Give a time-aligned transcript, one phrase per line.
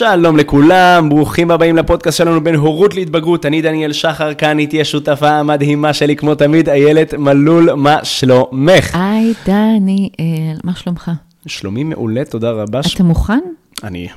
[0.00, 3.46] שלום לכולם, ברוכים הבאים לפודקאסט שלנו בין הורות להתבגרות.
[3.46, 8.94] אני דניאל שחר, כאן איתי השותפה המדהימה שלי, כמו תמיד, איילת מלול, מה שלומך?
[8.94, 11.10] היי דניאל, מה שלומך?
[11.46, 12.80] שלומי מעולה, תודה רבה.
[12.94, 13.38] אתה מוכן?
[13.84, 14.08] אני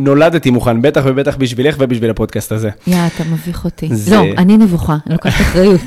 [0.00, 2.70] נולדתי מוכן, בטח ובטח בשבילך ובשביל הפודקאסט הזה.
[2.86, 3.88] יא, אתה מביך אותי.
[3.90, 4.16] זה...
[4.16, 5.80] לא, אני נבוכה, אני לוקחת אחריות.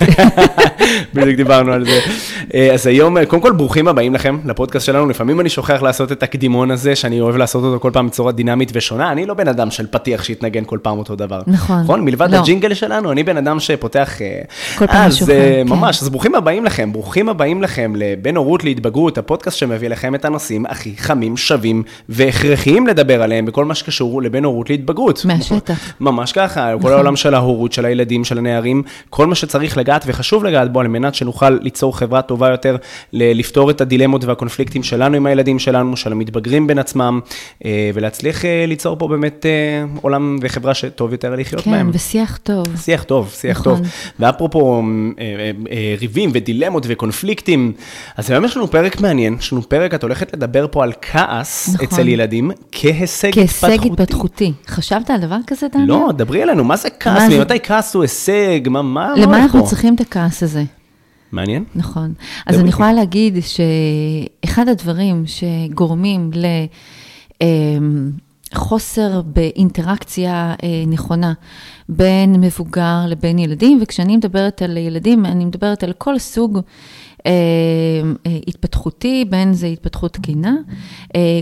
[1.14, 2.00] בדיוק דיברנו על זה.
[2.54, 5.10] אה, אז היום, קודם כל, ברוכים הבאים לכם לפודקאסט שלנו.
[5.10, 8.72] לפעמים אני שוכח לעשות את הקדימון הזה, שאני אוהב לעשות אותו כל פעם בצורה דינמית
[8.74, 9.12] ושונה.
[9.12, 11.41] אני לא בן אדם של פתיח שיתנגן כל פעם אותו דבר.
[11.48, 11.82] נכון.
[11.82, 12.05] נכון?
[12.05, 12.38] מלבד לא.
[12.38, 14.22] הג'ינגל שלנו, אני בן אדם שפותח...
[14.22, 14.41] אה,
[14.77, 15.68] כל פעם אחר, כן.
[15.68, 20.26] ממש, אז ברוכים הבאים לכם, ברוכים הבאים לכם לבין הורות להתבגרות, הפודקאסט שמביא לכם את
[20.26, 25.25] הנושאים הכי חמים, שווים והכרחיים לדבר עליהם, בכל מה שקשור לבין הורות להתבגרות.
[25.25, 25.93] מהשטח.
[25.99, 30.43] ממש ככה, כל העולם של ההורות, של הילדים, של הנערים, כל מה שצריך לגעת וחשוב
[30.43, 32.75] לגעת בו על מנת שנוכל ליצור חברה טובה יותר,
[33.13, 37.20] לפתור את הדילמות והקונפליקטים שלנו עם הילדים שלנו, של המתבגרים בין עצמם,
[37.65, 41.91] אה, ולהצליח אה, ליצור פה באמת אה, עולם וחברה שטוב יותר לחיות כן, בהם.
[41.91, 42.65] כן, ושיח טוב.
[42.75, 43.75] שיח טוב, שיח נכון.
[43.77, 43.87] טוב.
[44.20, 44.84] ואפרופו
[45.99, 47.73] ריבים ודילמות וקונפליקטים,
[48.17, 51.70] אז היום יש לנו פרק מעניין, יש לנו פרק, את הולכת לדבר פה על כעס
[51.73, 51.87] נכון.
[51.87, 53.91] אצל ילדים כהישג כהישג התפתחותי.
[53.91, 54.54] התפתחותי.
[54.68, 55.88] חשבת על דבר כזה, דניאל?
[55.88, 57.32] לא, דברי אלינו, מה זה כעס?
[57.32, 58.70] ממתי כעס הוא הישג?
[58.70, 60.63] מה, מה, למה אנחנו צריכים את הכעס הזה?
[61.32, 61.63] מעניין.
[61.76, 62.13] נכון.
[62.46, 66.31] אז אני יכולה להגיד שאחד הדברים שגורמים
[68.53, 71.34] לחוסר באינטראקציה אה, נכונה
[71.90, 76.59] בין מבוגר לבין ילדים, וכשאני מדברת על ילדים, אני מדברת על כל סוג
[77.25, 77.31] אה,
[78.25, 80.56] אה, התפתחותי, בין זה התפתחות תקינה,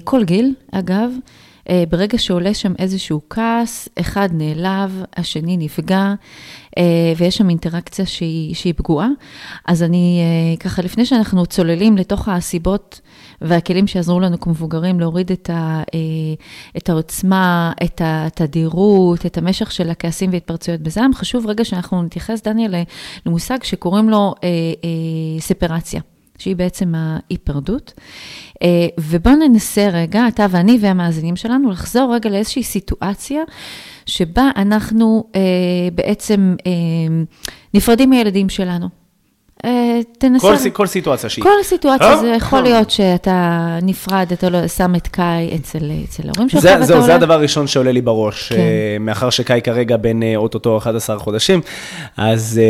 [0.04, 1.12] כל גיל, אגב.
[1.70, 6.14] אה, ברגע שעולה שם איזשהו כעס, אחד נעלב, השני נפגע,
[6.78, 9.08] אה, ויש שם אינטראקציה שהיא, שהיא פגועה.
[9.68, 13.02] אז אני, אה, ככה, לפני שאנחנו צוללים לתוך הסיבות
[13.42, 15.84] והכלים שיעזרו לנו כמבוגרים להוריד את, ה,
[16.78, 22.76] את העוצמה, את התדירות, את המשך של הכעסים והתפרצויות בזעם, חשוב רגע שאנחנו נתייחס, דניאל,
[23.26, 24.34] למושג שקוראים לו
[25.40, 26.02] ספרציה.
[26.38, 27.94] שהיא בעצם ההיפרדות.
[28.64, 33.44] אה, ובואו ננסה רגע, אתה ואני והמאזינים שלנו, לחזור רגע לאיזושהי סיטואציה
[34.06, 35.42] שבה אנחנו אה,
[35.96, 36.72] בעצם אה,
[37.74, 39.07] נפרדים מהילדים שלנו.
[39.66, 40.48] אה, תנסה.
[40.48, 41.44] כל, כל סיטואציה שהיא.
[41.44, 42.18] כל סיטואציה, אה?
[42.18, 45.92] זה יכול להיות שאתה נפרד, אתה לא שם את קאי אצל,
[46.26, 46.62] ההורים שלך.
[46.62, 48.50] זה, זהו, זה הדבר הראשון שעולה לי בראש.
[48.50, 48.56] כן.
[48.56, 51.62] אה, מאחר שקאי כרגע בין אוטוטו 11 חודשים,
[52.18, 52.62] אז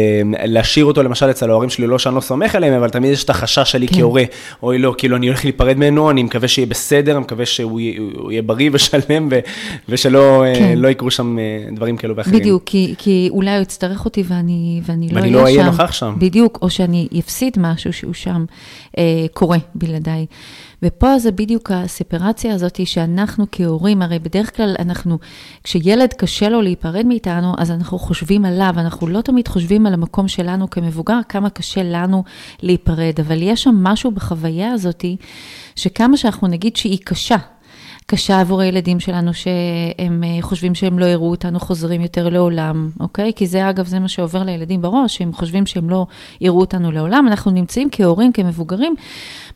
[0.44, 3.30] להשאיר אותו למשל אצל ההורים שלי, לא שאני לא סומך עליהם, אבל תמיד יש את
[3.30, 3.96] החשש שלי כן.
[3.96, 4.24] כהורה,
[4.64, 8.42] אוי לא, כאילו אני הולך להיפרד ממנו, אני מקווה שיהיה בסדר, אני מקווה שהוא יהיה
[8.42, 9.40] בריא ושלם, ו,
[9.90, 10.78] ושלא כן.
[10.78, 11.38] לא יקרו שם
[11.76, 12.40] דברים כאלו ואחרים.
[12.40, 15.34] בדיוק, כי, כי אולי הוא יצטרך אותי ואני, ואני לא אהיה לא שם.
[15.34, 16.16] ואני לא אהיה נוכח שם.
[16.18, 18.46] בדיוק, או שאני אפסיד משהו שהוא שם
[18.98, 20.26] אה, קורה בלעדיי.
[20.84, 25.18] ופה זה בדיוק הספרציה הזאת שאנחנו כהורים, הרי בדרך כלל אנחנו,
[25.64, 30.28] כשילד קשה לו להיפרד מאיתנו, אז אנחנו חושבים עליו, אנחנו לא תמיד חושבים על המקום
[30.28, 32.24] שלנו כמבוגר, כמה קשה לנו
[32.62, 35.06] להיפרד, אבל יש שם משהו בחוויה הזאת,
[35.76, 37.38] שכמה שאנחנו נגיד שהיא קשה,
[38.10, 43.32] קשה עבור הילדים שלנו, שהם אה, חושבים שהם לא יראו אותנו חוזרים יותר לעולם, אוקיי?
[43.36, 46.06] כי זה, אגב, זה מה שעובר לילדים בראש, הם חושבים שהם לא
[46.42, 47.26] יראו אותנו לעולם.
[47.28, 48.96] אנחנו נמצאים כהורים, כמבוגרים,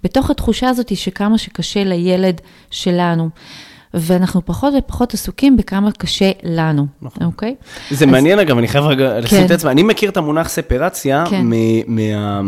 [0.04, 2.42] בתוך התחושה הזאת שכמה שקשה לילד
[2.72, 3.30] שלנו.
[3.94, 7.24] ואנחנו פחות ופחות עסוקים בכמה קשה לנו, נכון.
[7.28, 7.56] אוקיי?
[7.92, 8.12] זה אז...
[8.12, 9.24] מעניין, אגב, אני חייב רגע כן.
[9.24, 9.72] לשים את עצמי.
[9.72, 11.46] אני מכיר את המונח ספרציה כן.
[11.88, 12.42] מה...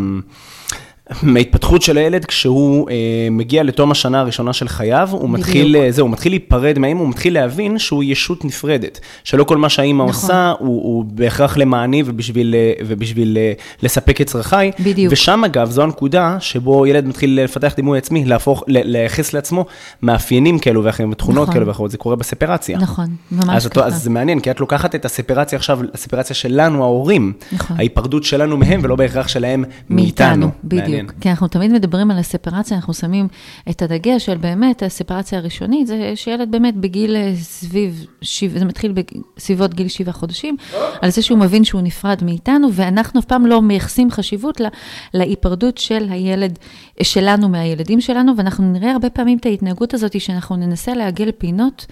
[1.22, 2.94] מההתפתחות של הילד, כשהוא אה,
[3.30, 7.08] מגיע לתום השנה הראשונה של חייו, הוא מתחיל, אה, זהו, הוא מתחיל להיפרד מהאמא, הוא
[7.08, 9.00] מתחיל להבין שהוא ישות נפרדת.
[9.24, 10.14] שלא כל מה שהאמא נכון.
[10.14, 14.70] עושה הוא, הוא בהכרח למעני ובשביל, אה, ובשביל אה, לספק את צרכיי.
[14.80, 15.12] בדיוק.
[15.12, 19.66] ושם אגב, זו הנקודה שבו ילד מתחיל לפתח דימוי עצמי, להפוך, לייחס לעצמו
[20.02, 21.54] מאפיינים כאלו ואחרים, ותכונות נכון.
[21.54, 22.78] כאלו ואחרות, זה קורה בספרציה.
[22.78, 23.86] נכון, ממש אז ככה.
[23.86, 27.76] אז זה מעניין, כי את לוקחת את הספרציה עכשיו, הספרציה שלנו, ההורים, נכון.
[27.76, 30.28] ההיפרדות שלנו מהם, ולא בהכרח שלהם מאיתנו.
[30.28, 30.93] מאיתנו בדיוק.
[30.96, 31.20] מעניין.
[31.20, 33.28] כי אנחנו תמיד מדברים על הספרציה, אנחנו שמים
[33.70, 38.94] את הדגש של באמת הספרציה הראשונית, זה שילד באמת בגיל אה, סביב, שיב, זה מתחיל
[39.36, 40.56] בסביבות גיל שבעה חודשים,
[41.00, 44.68] על זה שהוא מבין שהוא נפרד מאיתנו, ואנחנו אף פעם לא מייחסים חשיבות לה,
[45.14, 46.58] להיפרדות של הילד,
[47.02, 51.86] שלנו מהילדים שלנו, ואנחנו נראה הרבה פעמים את ההתנהגות הזאת, שאנחנו ננסה לעגל פינות.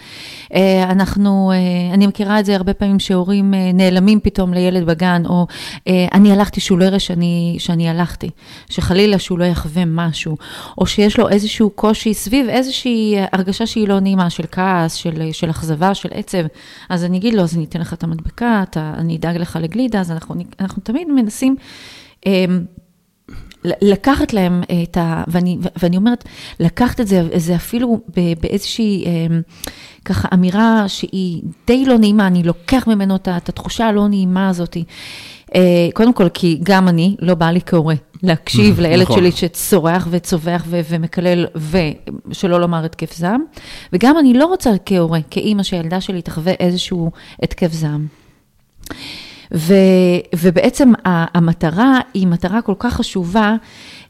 [0.54, 5.46] אה, אנחנו, אה, אני מכירה את זה הרבה פעמים שהורים נעלמים פתאום לילד בגן, או
[5.88, 8.30] אני הלכתי שהוא לא יראה שאני, שאני הלכתי,
[8.70, 10.36] שחלילה שהוא לא יחווה משהו,
[10.78, 15.50] או שיש לו איזשהו קושי סביב איזושהי הרגשה שהיא לא נעימה, של כעס, של, של
[15.50, 16.42] אכזבה, של עצב,
[16.88, 20.00] אז אני אגיד לו, אז אני אתן לך את המדבקה, אתה, אני אדאג לך לגלידה,
[20.00, 21.56] אז אנחנו, אנחנו תמיד מנסים...
[23.64, 25.24] אמ, לקחת להם את ה...
[25.28, 26.24] ואני, ואני אומרת,
[26.60, 28.00] לקחת את זה, זה אפילו
[28.40, 29.04] באיזושהי
[30.04, 34.76] ככה אמירה שהיא די לא נעימה, אני לוקח ממנו את התחושה הלא נעימה הזאת.
[35.94, 37.94] קודם כל, כי גם אני, לא בא לי כהורה.
[38.22, 39.18] להקשיב לילד נכון.
[39.18, 41.46] שלי שצורח וצווח ומקלל,
[42.30, 43.44] ושלא לומר התקף זעם.
[43.92, 47.10] וגם אני לא רוצה כהורה, כאימא שילדה שלי תחווה איזשהו
[47.42, 48.06] התקף זעם.
[49.54, 49.74] ו,
[50.36, 53.56] ובעצם המטרה היא מטרה כל כך חשובה,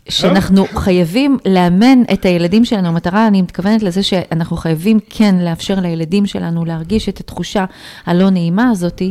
[0.09, 6.27] שאנחנו חייבים לאמן את הילדים שלנו, המטרה, אני מתכוונת לזה שאנחנו חייבים כן לאפשר לילדים
[6.27, 7.65] שלנו להרגיש את התחושה
[8.07, 9.03] הלא נעימה הזאת,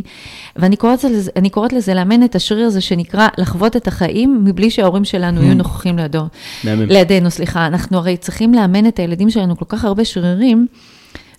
[0.56, 5.06] ואני קוראת לזה, קוראת לזה לאמן את השריר הזה שנקרא לחוות את החיים מבלי שההורים
[5.06, 5.56] שלנו יהיו hmm.
[5.56, 6.24] נוכחים לידו,
[6.63, 7.66] לידינו, סליחה.
[7.66, 10.68] אנחנו הרי צריכים לאמן את הילדים שלנו כל כך הרבה שרירים,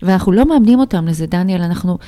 [0.03, 1.99] ואנחנו לא מאמנים אותם לזה, דניאל, אנחנו...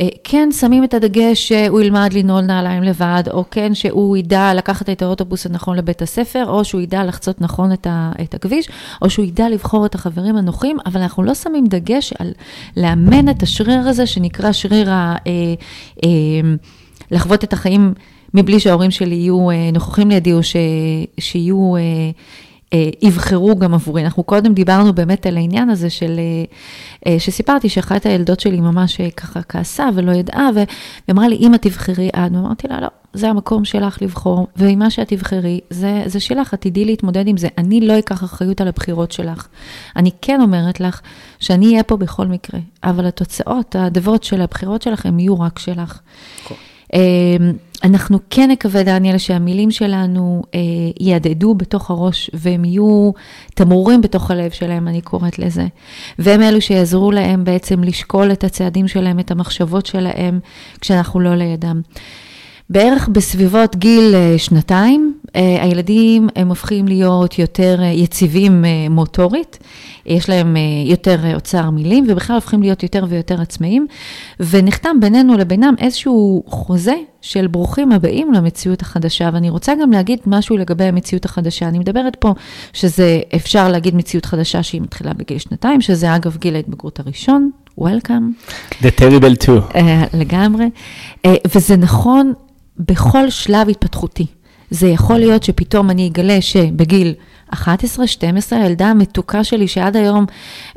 [0.00, 4.90] אה, כן שמים את הדגש שהוא ילמד לנעול נעליים לבד, או כן שהוא ידע לקחת
[4.90, 8.68] את האוטובוס הנכון לבית הספר, או שהוא ידע לחצות נכון את, ה, את הכביש,
[9.02, 12.32] או שהוא ידע לבחור את החברים הנוחים, אבל אנחנו לא שמים דגש על
[12.76, 15.16] לאמן את השריר הזה, שנקרא שריר ה...
[15.26, 15.32] אה,
[16.04, 16.10] אה,
[17.10, 17.94] לחוות את החיים
[18.34, 20.56] מבלי שההורים שלי יהיו אה, נוכחים לידי, או ש,
[21.20, 21.74] שיהיו...
[22.72, 24.04] אה, אה, יבחרו גם עבורי.
[24.04, 29.00] אנחנו קודם דיברנו באמת על העניין הזה של, אה, אה, שסיפרתי שאחת הילדות שלי ממש
[29.00, 30.48] ככה כעסה ולא ידעה,
[31.08, 35.60] ואמרה לי, אמא תבחרי את, ואמרתי לה, לא, זה המקום שלך לבחור, ומה שאת תבחרי,
[35.70, 37.48] זה, זה שלך, את תדעי להתמודד עם זה.
[37.58, 39.48] אני לא אקח אחריות על הבחירות שלך.
[39.96, 41.00] אני כן אומרת לך
[41.40, 46.00] שאני אהיה פה בכל מקרה, אבל התוצאות, הדבות של הבחירות שלך, הם יהיו רק שלך.
[46.46, 46.52] Okay.
[47.84, 50.60] אנחנו כן נקווה, דניאל, שהמילים שלנו אה,
[51.00, 53.10] יהדהדו בתוך הראש והם יהיו
[53.54, 55.66] תמרורים בתוך הלב שלהם, אני קוראת לזה.
[56.18, 60.40] והם אלו שיעזרו להם בעצם לשקול את הצעדים שלהם, את המחשבות שלהם,
[60.80, 61.80] כשאנחנו לא לידם.
[62.70, 69.58] בערך בסביבות גיל אה, שנתיים, הילדים הם הופכים להיות יותר אה, יציבים מוטורית,
[70.06, 73.86] יש להם יותר אוצר מילים, ובכלל הופכים להיות יותר ויותר עצמאיים,
[74.40, 80.56] ונחתם בינינו לבינם איזשהו חוזה של ברוכים הבאים למציאות החדשה, ואני רוצה גם להגיד משהו
[80.56, 81.68] לגבי המציאות החדשה.
[81.68, 82.34] אני מדברת פה
[82.72, 88.34] שזה, אפשר להגיד מציאות חדשה שהיא מתחילה בגיל שנתיים, שזה אגב גיל ההתבגרות הראשון, Welcome.
[88.82, 89.72] The terrible two.
[89.72, 89.78] Uh,
[90.14, 90.70] לגמרי.
[91.26, 92.32] Uh, וזה נכון
[92.78, 94.26] בכל שלב התפתחותי.
[94.70, 97.14] זה יכול להיות שפתאום אני אגלה שבגיל
[97.50, 100.26] 11, 12, הילדה המתוקה שלי שעד היום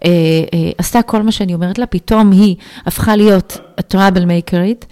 [0.05, 0.09] אה,
[0.53, 2.55] אה, עשתה כל מה שאני אומרת לה, פתאום היא
[2.85, 4.85] הפכה להיות ה-trouble makerית.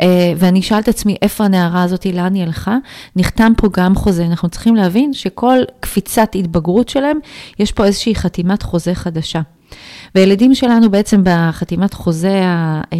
[0.00, 2.76] אה, ואני אשאל את עצמי, איפה הנערה הזאת, לאן היא הלכה?
[3.16, 4.26] נחתם פה גם חוזה.
[4.26, 7.18] אנחנו צריכים להבין שכל קפיצת התבגרות שלהם,
[7.58, 9.40] יש פה איזושהי חתימת חוזה חדשה.
[10.14, 12.40] והילדים שלנו בעצם בחתימת חוזה,
[12.92, 12.98] אה,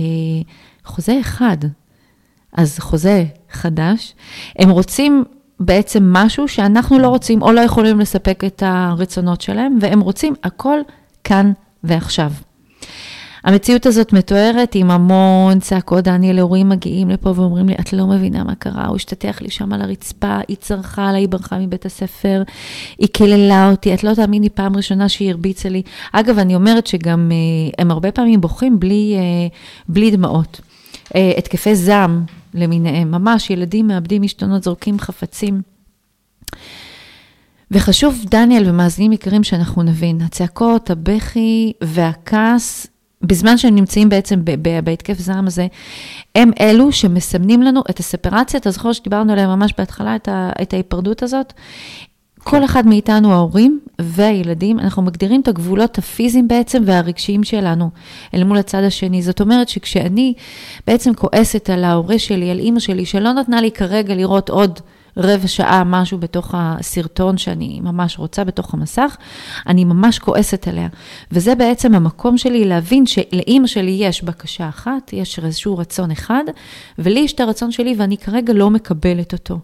[0.85, 1.57] חוזה אחד,
[2.53, 4.15] אז חוזה חדש,
[4.59, 5.25] הם רוצים
[5.61, 10.79] בעצם משהו שאנחנו לא רוצים או לא יכולים לספק את הרצונות שלהם, והם רוצים הכל
[11.25, 11.53] כאן
[11.85, 12.31] ועכשיו.
[13.45, 18.45] המציאות הזאת מתוארת עם המון צעקות, דניאל, הורים מגיעים לפה ואומרים לי, את לא מבינה
[18.45, 22.43] מה קרה, הוא השתטח לי שם על הרצפה, היא צרחה עליי, היא ברחה מבית הספר,
[22.99, 25.83] היא קיללה אותי, את לא תאמיני פעם ראשונה שהיא הרביצה לי.
[26.13, 29.49] אגב, אני אומרת שגם אה, הם הרבה פעמים בוכים בלי, אה,
[29.89, 30.61] בלי דמעות.
[31.15, 35.63] אה, התקפי זעם למיניהם, ממש ילדים מאבדים משתנות, זורקים חפצים.
[37.71, 42.87] וחשוב, דניאל ומאזינים יקרים, שאנחנו נבין, הצעקות, הבכי והכעס,
[43.23, 44.41] בזמן שהם נמצאים בעצם
[44.85, 45.67] בהתקף זעם הזה,
[46.35, 50.17] הם אלו שמסמנים לנו את הספרציה, אתה זוכר שדיברנו עליה ממש בהתחלה,
[50.63, 51.53] את ההיפרדות הזאת?
[52.45, 57.91] כל אחד מאיתנו, ההורים והילדים, אנחנו מגדירים את הגבולות הפיזיים בעצם והרגשיים שלנו
[58.35, 59.23] אל מול הצד השני.
[59.23, 60.35] זאת אומרת שכשאני
[60.87, 64.81] בעצם כועסת על ההורה שלי, על אימא שלי, שלא נתנה לי כרגע לראות עוד
[65.17, 69.17] רבע שעה משהו בתוך הסרטון שאני ממש רוצה בתוך המסך,
[69.67, 70.89] אני ממש כועסת עליה.
[71.33, 76.45] וזה בעצם המקום שלי להבין שלאימא שלי יש בקשה אחת, יש איזשהו רצון אחד,
[76.99, 79.59] ולי יש את הרצון שלי ואני כרגע לא מקבלת אותו.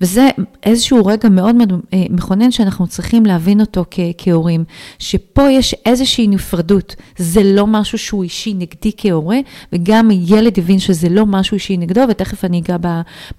[0.00, 0.28] וזה
[0.62, 4.64] איזשהו רגע מאוד מאוד אה, מכונן שאנחנו צריכים להבין אותו כ- כהורים,
[4.98, 9.38] שפה יש איזושהי נפרדות, זה לא משהו שהוא אישי נגדי כהורה,
[9.72, 12.76] וגם ילד יבין שזה לא משהו אישי נגדו, ותכף אני אגע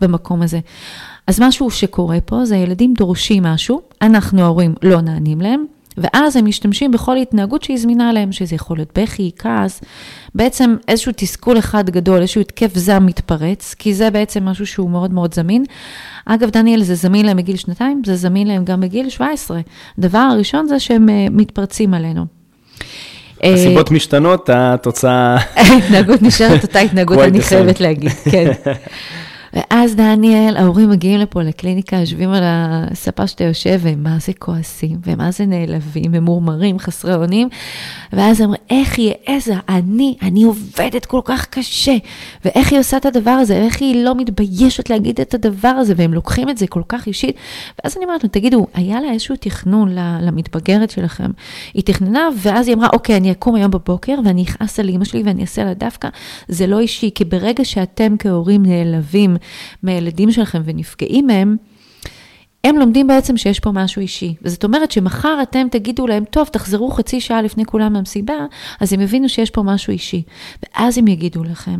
[0.02, 0.60] במקום הזה.
[1.28, 5.66] אז משהו שקורה פה זה ילדים דורשים משהו, אנחנו ההורים לא נענים להם,
[5.98, 9.82] ואז הם משתמשים בכל התנהגות שהיא זמינה להם, שזה יכול להיות בכי, כעס,
[10.36, 15.14] בעצם איזשהו תסכול אחד גדול, איזשהו התקף זעם מתפרץ, כי זה בעצם משהו שהוא מאוד
[15.14, 15.64] מאוד זמין.
[16.26, 19.60] אגב, דניאל, זה זמין להם בגיל שנתיים, זה זמין להם גם בגיל 17.
[19.98, 22.26] הדבר הראשון זה שהם uh, מתפרצים עלינו.
[23.44, 25.38] הסיבות משתנות, התוצאה...
[25.56, 28.52] ההתנהגות נשארת אותה התנהגות, אני חייבת להגיד, כן.
[29.54, 35.32] ואז דניאל, ההורים מגיעים לפה לקליניקה, יושבים על הספה שאתה יושב, ומה זה כועסים, ומה
[35.32, 37.50] זה נעלבים, ממורמרים, חסרי אונים,
[38.14, 41.96] ואז הם אומרים, איך היא העזה, אני, אני עובדת כל כך קשה,
[42.46, 46.14] ואיך היא עושה את הדבר הזה, איך היא לא מתביישת להגיד את הדבר הזה, והם
[46.14, 47.36] לוקחים את זה כל כך אישית.
[47.84, 51.32] ואז אני אומרת לו, תגידו, היה לה איזשהו תכנון למתבגרת שלכם?
[51.74, 55.24] היא תכננה, ואז היא אמרה, אוקיי, אני אקום היום בבוקר, ואני אכעס על אימא שלי,
[55.26, 56.10] ואני אעשה לה דווקא,
[56.48, 59.36] זה לא אישי, כי ברגע שאתם כהורים נעלבים
[59.84, 61.58] מהילדים שלכם ונפגעים מהם,
[62.64, 64.36] הם לומדים בעצם שיש פה משהו אישי.
[64.42, 68.34] וזאת אומרת שמחר אתם תגידו להם, טוב, תחזרו חצי שעה לפני כולם מהמסיבה,
[68.80, 70.24] אז הם יבינו שיש פה משהו אישי.
[70.64, 71.80] ואז הם יגידו לכם,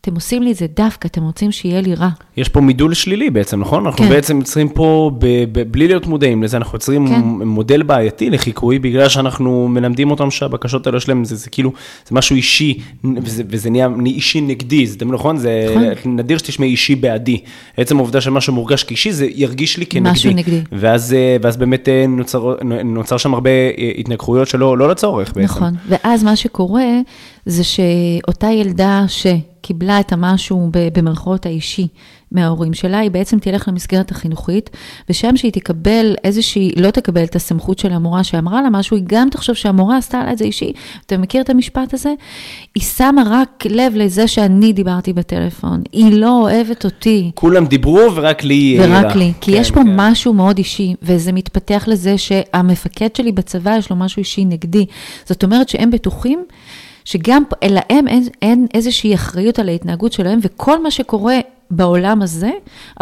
[0.00, 2.08] אתם עושים לי את זה דווקא, אתם רוצים שיהיה לי רע.
[2.36, 3.86] יש פה מידול שלילי בעצם, נכון?
[3.86, 4.10] אנחנו כן.
[4.10, 7.20] בעצם יוצרים פה, ב, ב, בלי להיות מודעים לזה, אנחנו יוצרים כן.
[7.24, 11.72] מודל בעייתי לחיקוי, בגלל שאנחנו מלמדים אותם שהבקשות האלה שלהם, זה, זה כאילו,
[12.08, 12.78] זה משהו אישי,
[13.22, 15.36] וזה, וזה נהיה אישי נגדי, זה נכון?
[15.36, 16.16] זה נכון.
[16.16, 17.40] נדיר שתשמעי אישי בעדי.
[17.76, 20.10] עצם העובדה שמשהו מורגש כאישי, זה ירגיש לי כנגדי.
[20.10, 20.60] משהו נגדי.
[20.72, 22.54] ואז, ואז באמת אה, נוצר,
[22.84, 25.40] נוצר שם הרבה אה, התנגחויות שלא לא לצורך בעצם.
[25.44, 26.84] נכון, ואז מה שקורה,
[27.46, 31.88] זה שאותה ילדה שקיבלה את המשהו במרכאות האישי
[32.32, 34.70] מההורים שלה, היא בעצם תלך למסגרת החינוכית,
[35.08, 39.28] ושם שהיא תקבל איזושהי, לא תקבל את הסמכות של המורה שאמרה לה משהו, היא גם
[39.30, 40.72] תחשוב שהמורה עשתה לה את זה אישי.
[41.06, 42.14] אתה מכיר את המשפט הזה?
[42.74, 47.30] היא שמה רק לב לזה שאני דיברתי בטלפון, היא לא אוהבת אותי.
[47.34, 48.78] כולם דיברו ורק לי...
[48.80, 49.96] ורק לי, כי כן, יש פה כן.
[49.96, 54.86] משהו מאוד אישי, וזה מתפתח לזה שהמפקד שלי בצבא, יש לו משהו אישי נגדי.
[55.24, 56.44] זאת אומרת שהם בטוחים
[57.04, 61.38] שגם להם אין, אין איזושהי אחריות על ההתנהגות שלהם, וכל מה שקורה
[61.70, 62.50] בעולם הזה,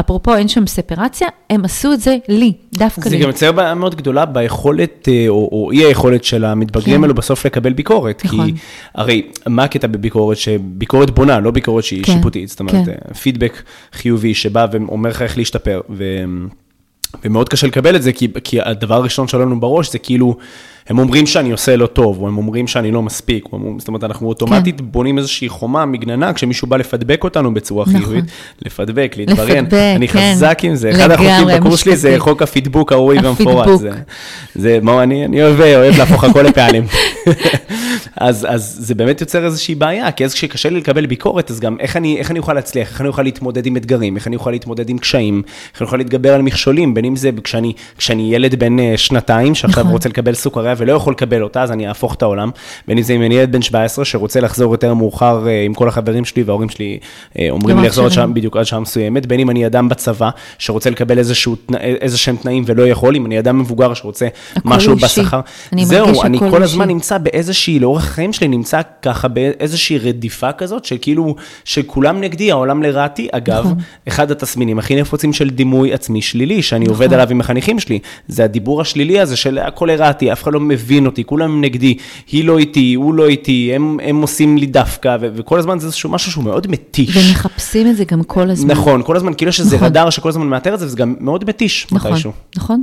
[0.00, 3.16] אפרופו אין שם ספרציה, הם עשו את זה לי, דווקא זה לי.
[3.16, 7.02] זה גם יוצר בעיה מאוד גדולה ביכולת, אה, או, או אי היכולת של המתבגרים כן.
[7.02, 8.22] האלו בסוף לקבל ביקורת.
[8.24, 8.46] נכון.
[8.46, 8.52] כי
[8.94, 10.36] הרי, מה הקטע בביקורת?
[10.36, 12.12] שביקורת בונה, לא ביקורת שהיא כן.
[12.12, 12.48] שיפוטית.
[12.48, 13.14] זאת אומרת, כן.
[13.14, 13.62] פידבק
[13.92, 15.80] חיובי שבא ואומר לך איך להשתפר.
[15.90, 16.04] ו...
[17.24, 20.36] ומאוד קשה לקבל את זה, כי, כי הדבר הראשון שלנו בראש זה כאילו,
[20.88, 24.04] הם אומרים שאני עושה לא טוב, או הם אומרים שאני לא מספיק, או, זאת אומרת,
[24.04, 24.84] אנחנו אוטומטית כן.
[24.90, 28.00] בונים איזושהי חומה, מגננה, כשמישהו בא לפדבק אותנו בצורה נכון.
[28.00, 28.24] חיובית,
[28.62, 29.64] לפדבק, להתברן.
[29.64, 30.32] לפדבק, אני כן.
[30.34, 33.78] חזק עם זה, אחד החוקים בקורס שלי זה חוק הפידבוק הראוי והמפורט.
[33.78, 33.90] זה,
[34.54, 36.84] זה, מה, אני, אני אוהב, אוהב להפוך הכל לפעלים.
[38.16, 41.76] אז, אז זה באמת יוצר איזושהי בעיה, כי אז כשקשה לי לקבל ביקורת, אז גם
[41.80, 44.50] איך אני, איך אני אוכל להצליח, איך אני אוכל להתמודד עם אתגרים, איך אני אוכל
[44.50, 48.54] להתמודד עם קשיים, איך אני אוכל להתגבר על מכשולים, בין אם זה כשאני, כשאני ילד
[48.54, 49.92] בן אה, שנתיים, שעכשיו נכון.
[49.92, 52.50] רוצה לקבל סוכריה ולא יכול לקבל אותה, אז אני אהפוך את העולם.
[52.88, 56.24] בין אם זה עם ילד בן 17 שרוצה לחזור יותר מאוחר אה, עם כל החברים
[56.24, 56.98] שלי, וההורים שלי
[57.38, 60.30] אה, אומרים לי לחזור עד שם, בדיוק עד שעה מסוימת, בין אם אני אדם בצבא
[60.58, 64.28] שרוצה לקבל איזה שהם תנאים ולא יכול, אם אני אדם מבוגר שרוצה
[64.64, 65.40] משהו בשכר.
[65.82, 71.34] זהו, אני כל הזמן נמצא באיזושהי, לאורך החיים שלי נמצא ככה באיזושהי רדיפה כזאת, שכאילו,
[71.64, 73.28] שכולם נגדי, העולם לרעתי.
[73.32, 73.78] אגב, נכון.
[74.08, 76.94] אחד התסמינים הכי נפוצים של דימוי עצמי שלילי, שאני נכון.
[76.94, 80.60] עובד עליו עם החניכים שלי, זה הדיבור השלילי הזה של הכל לרעתי, אף אחד לא
[80.60, 81.94] מבין אותי, כולם נגדי,
[82.32, 85.86] היא לא איתי, הוא לא איתי, הם, הם עושים לי דווקא, ו- וכל הזמן זה
[85.86, 87.16] איזשהו משהו שהוא מאוד מתיש.
[87.16, 88.70] ומחפשים את זה גם כל הזמן.
[88.70, 89.88] נכון, כל הזמן, כאילו יש איזה נכון.
[89.88, 92.32] רדאר שכל הזמן מאתר את זה, וזה גם מאוד מתיש נכון, מתישהו.
[92.56, 92.82] נכון.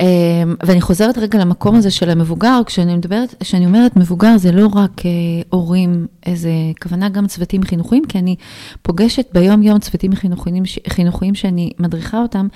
[0.00, 4.66] אמ, ואני חוזרת רגע למקום הזה של המבוגר, כשאני מדברת, כשאני אומרת מבוגר, זה לא
[4.66, 5.10] רק אה,
[5.50, 6.50] הורים, איזה
[6.82, 8.36] כוונה גם צוותים חינוכיים, כי אני
[8.82, 12.48] פוגשת ביום-יום צוותים חינוכיים, חינוכיים שאני מדריכה אותם,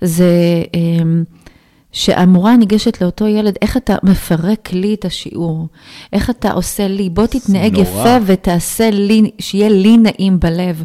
[0.00, 0.34] זה...
[1.92, 5.66] שהמורה ניגשת לאותו ילד, איך אתה מפרק לי את השיעור?
[6.12, 7.10] איך אתה עושה לי?
[7.10, 10.82] בוא תתנהג יפה ותעשה לי, שיהיה לי נעים בלב.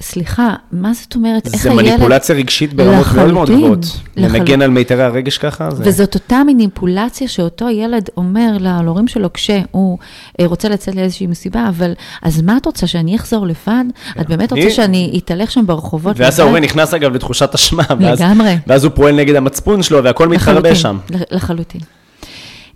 [0.00, 1.46] סליחה, מה זאת אומרת?
[1.46, 1.76] איך הילד...
[1.76, 3.86] זה מניפולציה רגשית ברמות מאוד מאוד גבוהות.
[4.16, 5.70] לנגן על מיתרי הרגש ככה?
[5.70, 5.82] זה...
[5.86, 9.98] וזאת אותה מניפולציה שאותו ילד אומר להורים שלו כשהוא
[10.40, 11.92] אה, רוצה לצאת לאיזושהי מסיבה, אבל
[12.22, 13.84] אז מה את רוצה, שאני אחזור לבד?
[14.20, 17.82] את באמת רוצה שאני אתהלך שם ברחובות ואז ההורה נכנס אגב לתחושת אשמה.
[18.00, 18.56] לגמרי.
[18.66, 20.98] ואז הוא פועל נגד המצפון שלו והכל מתחרבש שם.
[21.30, 21.80] לחלוטין.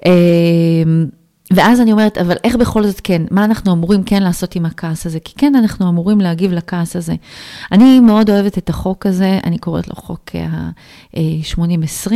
[0.06, 1.06] אמ,
[1.52, 5.06] ואז אני אומרת, אבל איך בכל זאת כן, מה אנחנו אמורים כן לעשות עם הכעס
[5.06, 5.20] הזה?
[5.20, 7.14] כי כן, אנחנו אמורים להגיב לכעס הזה.
[7.72, 12.12] אני מאוד אוהבת את החוק הזה, אני קוראת לו חוק ה-80-20.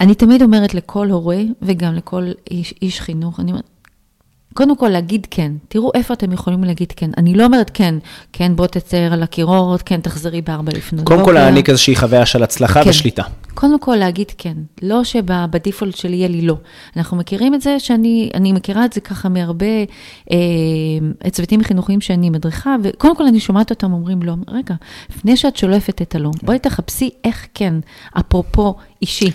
[0.00, 3.68] אני תמיד אומרת לכל הורה וגם לכל איש, איש חינוך, אני אומרת,
[4.54, 7.10] קודם כל להגיד כן, תראו איפה אתם יכולים להגיד כן.
[7.16, 7.94] אני לא אומרת כן,
[8.32, 12.42] כן בוא תצייר על הקירות, כן תחזרי בארבע לפנות קודם כל להעניק איזושהי חוויה של
[12.42, 12.90] הצלחה כן.
[12.90, 13.22] ושליטה.
[13.54, 16.56] קודם כל להגיד כן, לא שבדיפולט שלי יהיה לי לא.
[16.96, 19.66] אנחנו מכירים את זה שאני, אני מכירה את זה ככה מהרבה
[20.32, 24.74] אה, צוותים חינוכיים שאני מדריכה, וקודם כל אני שומעת אותם אומרים לא, רגע,
[25.10, 27.74] לפני שאת שולפת את הלא, בואי תחפשי איך כן,
[28.18, 29.30] אפרופו אישי.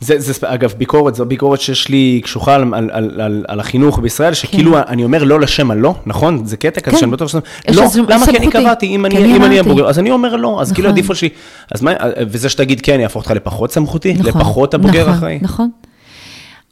[0.00, 3.98] זה, זה, אגב, ביקורת, זו ביקורת שיש לי קשוחה על, על, על, על, על החינוך
[3.98, 4.80] בישראל, שכאילו כן.
[4.88, 6.44] אני אומר לא לשם הלא, נכון?
[6.44, 7.00] זה קטע כזה כן.
[7.00, 7.38] שאני בטוח שזה...
[7.68, 10.42] לא, למה כי אני קבעתי, אם אני אם אני הבוגר, אז אני אומר לא, אז
[10.46, 10.74] כאילו נכון.
[10.74, 11.28] כאילו הדיפול שלי,
[11.72, 11.92] אז מה,
[12.28, 15.38] וזה שתגיד כן, יהפוך אותך לפחות סמכותי, נכון, לפחות הבוגר נכון, אחראי.
[15.42, 15.70] נכון.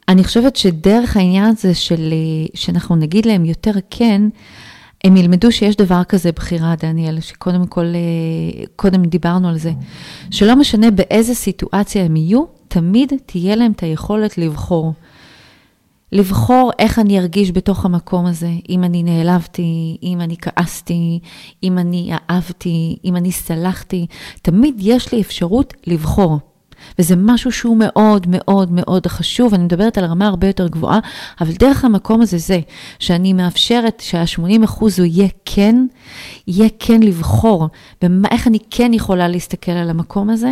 [0.07, 2.13] אני חושבת שדרך העניין הזה של,
[2.53, 4.21] שאנחנו נגיד להם יותר כן,
[5.03, 9.71] הם ילמדו שיש דבר כזה בחירה, דניאל, שקודם כל, אה, קודם דיברנו על זה,
[10.31, 14.93] שלא משנה באיזה סיטואציה הם יהיו, תמיד תהיה להם את היכולת לבחור.
[16.11, 21.19] לבחור איך אני ארגיש בתוך המקום הזה, אם אני נעלבתי, אם אני כעסתי,
[21.63, 24.07] אם אני אהבתי, אם אני סלחתי,
[24.41, 26.39] תמיד יש לי אפשרות לבחור.
[26.99, 30.99] וזה משהו שהוא מאוד מאוד מאוד חשוב, אני מדברת על רמה הרבה יותר גבוהה,
[31.41, 32.59] אבל דרך המקום הזה זה
[32.99, 35.85] שאני מאפשרת שה-80 אחוז הוא יהיה כן,
[36.47, 37.67] יהיה כן לבחור,
[38.01, 40.51] ואיך אני כן יכולה להסתכל על המקום הזה.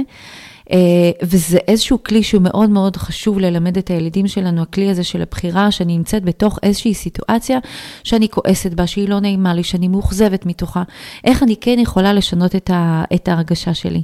[0.72, 5.22] אה, וזה איזשהו כלי שהוא מאוד מאוד חשוב ללמד את הילדים שלנו, הכלי הזה של
[5.22, 7.60] הבחירה, שאני נמצאת בתוך איזושהי סיטואציה
[8.04, 10.84] שאני כועסת בה, שהיא לא נעימה לי, שאני מאוכזבת מתוכה,
[11.24, 14.02] איך אני כן יכולה לשנות את, ה, את ההרגשה שלי.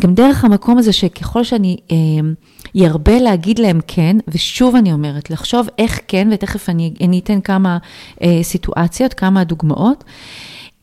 [0.00, 1.96] גם דרך המקום הזה שככל שאני אה,
[2.74, 7.78] ירבה להגיד להם כן, ושוב אני אומרת, לחשוב איך כן, ותכף אני, אני אתן כמה
[8.22, 10.04] אה, סיטואציות, כמה דוגמאות,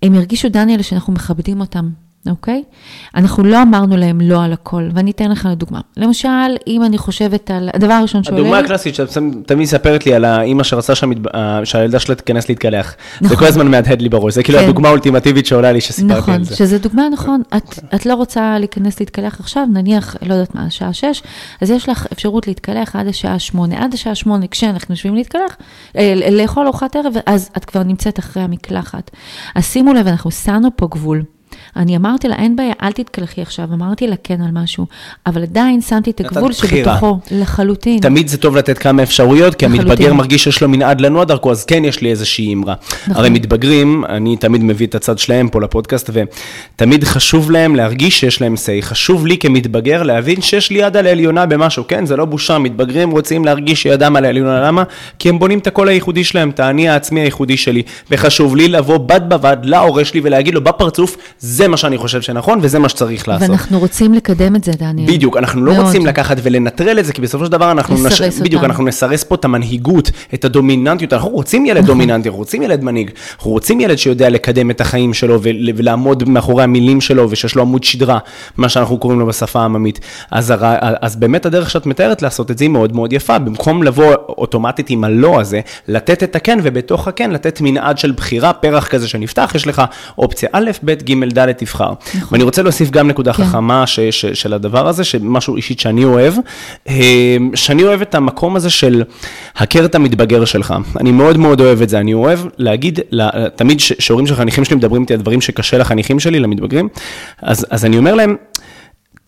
[0.03, 1.89] הם ירגישו, דניאל, שאנחנו מכבדים אותם.
[2.27, 2.63] אוקיי?
[3.15, 5.79] אנחנו לא אמרנו להם לא על הכל, ואני אתן לך לדוגמה.
[5.97, 6.27] למשל,
[6.67, 8.39] אם אני חושבת על, הדבר הראשון שעולה...
[8.39, 9.09] הדוגמה הקלאסית שאת
[9.45, 10.93] תמיד מספרת לי על האימא שרצה
[11.63, 12.95] שהילדה שלה תיכנס להתקלח.
[13.15, 13.27] נכון.
[13.27, 14.63] זה כל הזמן מהדהד לי בראש, זה כאילו כן.
[14.63, 16.53] הדוגמה האולטימטיבית שעולה לי שסיפרתי נכון, על זה.
[16.53, 17.41] נכון, שזה דוגמה, נכון.
[17.57, 21.21] את, את לא רוצה להיכנס להתקלח עכשיו, נניח, לא יודעת מה, השעה 6,
[21.61, 23.83] אז יש לך אפשרות להתקלח עד השעה 8.
[23.83, 25.57] עד השעה 8, כשאנחנו יושבים להתקלח,
[25.97, 29.11] אה, לאכול ארוחת ערב, אז את כבר נמצאת אחרי המקלחת.
[29.55, 31.23] אז שימו לב, אנחנו שמנו פה גבול.
[31.75, 34.85] אני אמרתי לה, אין בעיה, אל תתקלחי עכשיו, אמרתי לה כן על משהו,
[35.25, 37.99] אבל עדיין שמתי את הגבול שבתוכו, לחלוטין.
[37.99, 39.87] תמיד זה טוב לתת כמה אפשרויות, כי לחלוטין.
[39.87, 42.73] המתבגר מרגיש שיש לו מנעד לנוע דרכו, אז כן יש לי איזושהי אמרה.
[43.01, 43.15] נכון.
[43.15, 48.41] הרי מתבגרים, אני תמיד מביא את הצד שלהם פה לפודקאסט, ותמיד חשוב להם להרגיש שיש
[48.41, 48.81] להם say.
[48.81, 52.05] חשוב לי כמתבגר להבין שיש לי יד על העליונה במשהו, כן?
[52.05, 54.83] זה לא בושה, מתבגרים רוצים להרגיש שידם על העליונה, למה?
[55.19, 58.97] כי הם בונים את הקול הייחודי שלהם, את האני העצמי הייחודי שלי, וחשוב לי לבוא
[58.97, 61.17] בד בבד להורה שלי ולהגיד לו בפרצוף,
[61.59, 63.49] זה מה שאני חושב שנכון, וזה מה שצריך לעשות.
[63.49, 65.07] ואנחנו רוצים לקדם את זה, דניאל.
[65.07, 65.85] בדיוק, אנחנו לא מאוד.
[65.85, 67.95] רוצים לקחת ולנטרל את זה, כי בסופו של דבר אנחנו...
[67.95, 68.33] נסרס נש...
[68.33, 68.43] אותם.
[68.43, 71.87] בדיוק, אנחנו נסרס פה את המנהיגות, את הדומיננטיות, אנחנו רוצים ילד נכון.
[71.87, 75.39] דומיננטי, אנחנו רוצים ילד מנהיג, אנחנו רוצים ילד שיודע לקדם את החיים שלו
[75.75, 78.19] ולעמוד מאחורי המילים שלו, ושיש לו עמוד שדרה,
[78.57, 79.99] מה שאנחנו קוראים לו בשפה העממית.
[80.31, 80.75] אז, הר...
[81.01, 84.89] אז באמת הדרך שאת מתארת לעשות את זה היא מאוד מאוד יפה, במקום לבוא אוטומטית
[84.89, 89.51] עם הלא הזה, לתת את הכן, ובתוך הכן לתת מנעד של בחירה, פרח כזה שנפתח,
[89.55, 89.81] יש לך
[90.17, 91.93] אופציה א', ב', ג', ד', תבחר.
[92.07, 92.27] נכון.
[92.31, 93.43] ואני רוצה להוסיף גם נקודה כן.
[93.43, 96.33] חכמה ש, ש, של הדבר הזה, שמשהו אישית שאני אוהב,
[96.89, 99.03] אה, שאני אוהב את המקום הזה של
[99.55, 100.73] הכר את המתבגר שלך.
[100.99, 102.99] אני מאוד מאוד אוהב את זה, אני אוהב להגיד,
[103.55, 106.87] תמיד שהורים של חניכים שלי מדברים איתי על דברים שקשה לחניכים שלי, למתבגרים,
[107.41, 108.35] אז, אז אני אומר להם,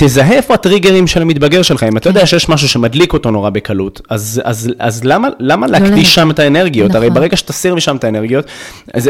[0.03, 2.25] תזהה איפה הטריגרים של המתבגר שלך, אם אתה יודע כן.
[2.25, 6.39] שיש משהו שמדליק אותו נורא בקלות, אז, אז, אז למה, למה לא להקדיש שם את
[6.39, 6.89] האנרגיות?
[6.89, 7.01] נכון.
[7.01, 8.45] הרי ברגע שתסיר משם את האנרגיות,
[8.93, 9.09] אז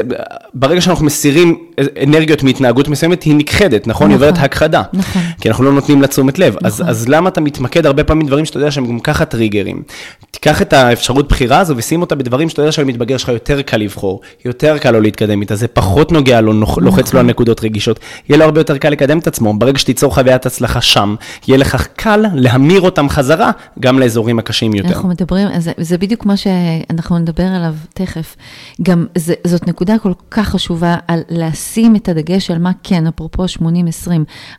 [0.53, 1.57] ברגע שאנחנו מסירים
[2.03, 4.09] אנרגיות מהתנהגות מסוימת, היא נכחדת, נכון?
[4.09, 4.45] היא עוברת נכון.
[4.45, 4.81] הכחדה.
[4.93, 5.21] נכון.
[5.41, 6.53] כי אנחנו לא נותנים לה תשומת לב.
[6.55, 6.65] נכון.
[6.65, 9.83] אז, אז למה אתה מתמקד הרבה פעמים דברים שאתה יודע שהם גם ככה טריגרים?
[10.31, 14.21] תיקח את האפשרות בחירה הזו ושים אותה בדברים שאתה יודע שלמתבגר שלך יותר קל לבחור,
[14.45, 16.83] יותר קל לו להתקדם איתה, זה פחות נוגע לו, נכון.
[16.83, 17.99] לוחץ לו על נקודות רגישות,
[18.29, 19.53] יהיה לו הרבה יותר קל לקדם את עצמו.
[19.53, 21.15] ברגע שתיצור חוויית הצלחה שם,
[21.47, 24.89] יהיה לך קל להמיר אותם חזרה גם לאזורים הקשים יותר.
[24.89, 28.35] אנחנו מדברים, זה, זה בדיוק מה שאנחנו נדבר עליו תכף.
[28.81, 33.45] גם זה, זאת נקודה כל כך חשובה על לשים את הדגש על מה כן, אפרופו
[33.45, 33.61] 80-20.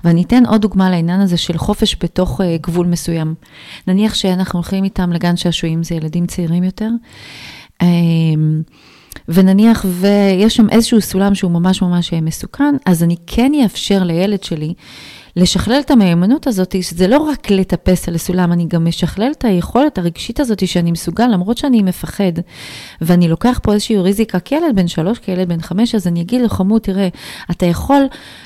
[0.04, 3.34] ואני אתן עוד דוגמה לעניין הזה של חופש בתוך uh, גבול מסוים.
[3.86, 6.88] נניח שאנחנו הולכים איתם לגן שעשועים, זה ילדים צעירים יותר.
[7.82, 7.86] Um,
[9.28, 14.74] ונניח ויש שם איזשהו סולם שהוא ממש ממש מסוכן, אז אני כן אאפשר לילד שלי
[15.36, 19.98] לשכלל את המיומנות הזאת, שזה לא רק לטפס על הסולם, אני גם משכלל את היכולת
[19.98, 22.32] הרגשית הזאת שאני מסוגל, למרות שאני מפחד,
[23.00, 26.48] ואני לוקח פה איזושהי ריזיקה כילד בן שלוש, כילד בן חמש, אז אני אגיד לו,
[26.48, 27.08] חמוד, תראה,
[27.50, 28.02] אתה יכול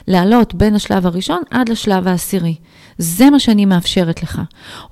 [0.08, 2.54] לעלות בין השלב הראשון עד לשלב העשירי.
[2.98, 4.40] זה מה שאני מאפשרת לך.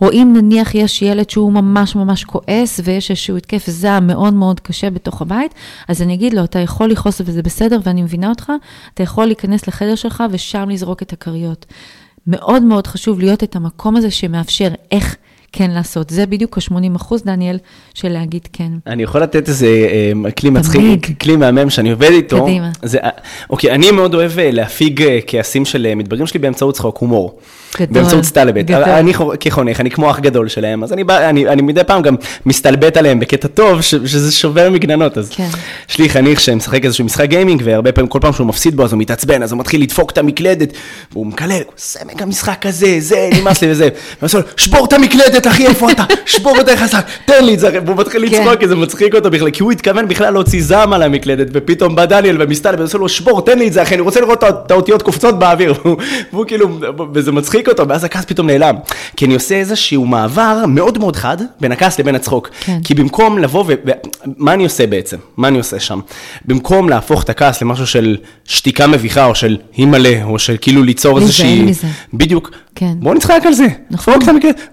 [0.00, 4.60] או אם נניח יש ילד שהוא ממש ממש כועס ויש איזשהו התקף זעם מאוד מאוד
[4.60, 5.54] קשה בתוך הבית,
[5.88, 8.52] אז אני אגיד לו, אתה יכול לכעוס וזה בסדר ואני מבינה אותך,
[8.94, 11.66] אתה יכול להיכנס לחדר שלך ושם לזרוק את הכריות.
[12.26, 15.16] מאוד מאוד חשוב להיות את המקום הזה שמאפשר איך
[15.52, 16.10] כן לעשות.
[16.10, 17.58] זה בדיוק ה-80 אחוז, דניאל,
[17.94, 18.72] של להגיד כן.
[18.86, 22.44] אני יכול לתת איזה אה, כלי מצחיק, כלי מהמם שאני עובד איתו.
[22.44, 22.70] קדימה.
[22.82, 22.98] זה,
[23.50, 27.38] אוקיי, אני מאוד אוהב אה, להפיג אה, כעסים של מתבגרים שלי באמצעות צחוק הומור.
[27.80, 28.02] גדול.
[28.02, 28.64] באמצעות סטלבט.
[28.64, 28.82] גדול.
[28.82, 32.14] אני כחונך, אני כמו אח גדול שלהם, אז אני, בא, אני, אני מדי פעם גם
[32.46, 35.18] מסתלבט עליהם בקטע טוב, ש, שזה שובר מגננות.
[35.18, 35.48] אז כן.
[35.90, 38.92] יש לי חניך שמשחק איזשהו משחק גיימינג, והרבה פעמים, כל פעם שהוא מפסיד בו, אז
[38.92, 40.72] הוא מתעצבן, אז הוא מתחיל לדפוק את המקלדת,
[41.12, 43.88] והוא מקלל, הוא עושה מגה משחק כזה, זה, נמאס לי וזה.
[44.22, 46.04] ואני שבור את המקלדת, אחי, איפה אתה?
[46.26, 48.42] שבור את החזק, תן לי את זה, והוא מתחיל כן.
[48.42, 51.96] לצחוק, כי זה מצחיק אותו בכלל, כי הוא התכוון בכלל להוציא זעם על המקלדת, ופתאום
[51.96, 54.70] בא דניאל ומסתלבט, ועושה לו, שבור, תן לי את זה, אחי, אני רוצה לראות את
[54.70, 55.74] האותיות קופצות באוויר,
[56.32, 56.78] והוא כאילו,
[57.12, 58.76] וזה מצחיק אותו, ואז הכעס פתאום נעלם.
[59.16, 62.50] כי אני עושה איזשהו מעבר מאוד מאוד חד בין הכעס לבין הצחוק.
[62.60, 62.78] כן.
[62.84, 63.72] כי במקום לבוא ו...
[64.38, 65.16] מה אני עושה בעצם?
[65.36, 66.00] מה אני עושה שם?
[66.44, 71.18] במקום להפוך את הכעס למשהו של שתיקה מביכה, או של הימלא, או של כאילו ליצור
[71.18, 71.62] איזושהי...
[71.62, 71.86] מזה.
[72.14, 72.50] בדיוק.
[72.74, 72.94] כן.
[72.98, 73.66] בוא נצחק על זה.
[73.90, 74.14] נכון.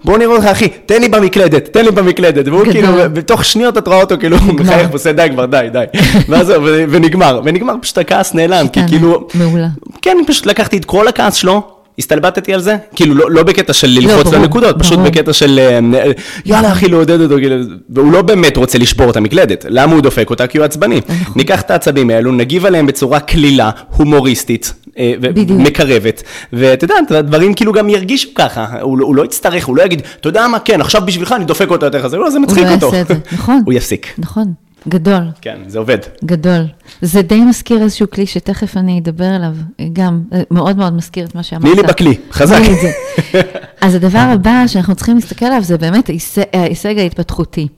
[0.04, 2.48] בוא נראה אותך, אחי, תן לי במקלדת, תן לי במקלדת.
[2.48, 5.84] והוא כאילו, בתוך שניות את רואה אותו, כאילו, הוא מחייך ועושה די כבר, די, די.
[6.28, 6.52] ואז,
[6.90, 7.40] ונגמר.
[7.44, 9.28] ונגמר, פשוט הכעס נעלם, כי כאילו...
[9.34, 9.68] מעולה.
[10.02, 11.62] כן, פשוט לקחתי את כל הכעס שלו,
[11.98, 15.58] הסתלבטתי על זה, כאילו לא, לא בקטע של לא, ללחוץ לא, לנקודות, פשוט בקטע של
[15.58, 16.10] אה,
[16.44, 17.56] יאללה אחי לעודד אותו, כאילו,
[17.90, 20.46] והוא לא באמת רוצה לשבור את המקלדת, למה הוא דופק אותה?
[20.46, 21.00] כי הוא עצבני.
[21.08, 21.32] נכון.
[21.36, 25.14] ניקח את העצבים האלו, נגיב עליהם בצורה קלילה, הומוריסטית, אה,
[25.48, 30.02] מקרבת, ואתה יודע, הדברים כאילו גם ירגישו ככה, הוא, הוא לא יצטרך, הוא לא יגיד,
[30.20, 32.86] אתה יודע מה, כן, עכשיו בשבילך אני דופק אותה יותר חזק, לא, זה מצחיק אותו.
[32.86, 33.62] הוא לא יעשה את זה, נכון.
[33.66, 34.06] הוא יפסיק.
[34.18, 34.52] נכון.
[34.88, 35.22] גדול.
[35.40, 35.98] כן, זה עובד.
[36.24, 36.66] גדול.
[37.02, 39.54] זה די מזכיר איזשהו כלי שתכף אני אדבר עליו,
[39.92, 41.62] גם מאוד מאוד מזכיר את מה שאמרת.
[41.62, 42.60] תני לי בכלי, חזק.
[43.80, 46.10] אז הדבר הבא שאנחנו צריכים להסתכל עליו זה באמת
[46.52, 47.68] ההישג ההתפתחותי.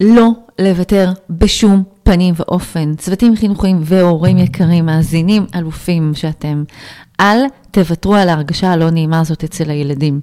[0.00, 2.94] לא לוותר בשום פנים ואופן.
[2.94, 6.64] צוותים חינוכיים והורים יקרים, מאזינים אלופים שאתם,
[7.20, 7.38] אל
[7.70, 10.20] תוותרו על ההרגשה הלא נעימה הזאת אצל הילדים.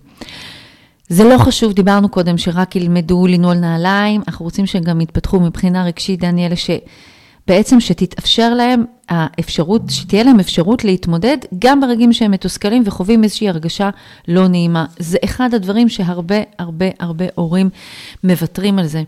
[1.10, 5.86] זה לא חשוב, דיברנו קודם שרק ילמדו לנעול נעליים, אנחנו רוצים שהם גם יתפתחו מבחינה
[5.86, 13.24] רגשית, דניאלה, שבעצם שתתאפשר להם האפשרות, שתהיה להם אפשרות להתמודד גם ברגעים שהם מתוסכלים וחווים
[13.24, 13.90] איזושהי הרגשה
[14.28, 14.86] לא נעימה.
[15.00, 17.70] זה אחד הדברים שהרבה הרבה הרבה הורים
[18.24, 19.04] מוותרים על זה.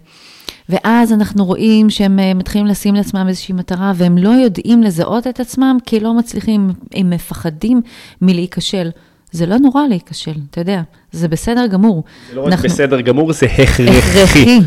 [0.70, 5.40] ואז אנחנו רואים שהם אה, מתחילים לשים לעצמם איזושהי מטרה, והם לא יודעים לזהות את
[5.40, 7.82] עצמם כי לא מצליחים, הם מפחדים
[8.22, 8.90] מלהיכשל.
[9.32, 12.04] זה לא נורא להיכשל, אתה יודע, זה בסדר גמור.
[12.30, 12.70] זה לא רק אנחנו...
[12.70, 13.90] בסדר גמור, זה הכרחי.
[13.98, 14.60] הכרחי,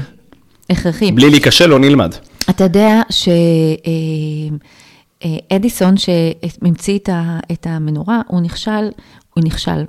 [0.71, 1.13] הכרחי.
[1.13, 2.15] בלי להיכשל לא נלמד.
[2.51, 3.03] אתה יודע
[5.51, 6.19] שאדיסון, אה, אה,
[6.59, 6.99] שהמציא
[7.53, 8.91] את המנורה, הוא נכשל,
[9.35, 9.85] הוא נכשל.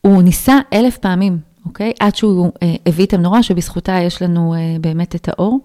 [0.00, 1.92] הוא ניסה אלף פעמים, אוקיי?
[2.00, 5.58] עד שהוא אה, הביא את המנורה, שבזכותה יש לנו באמת את האור.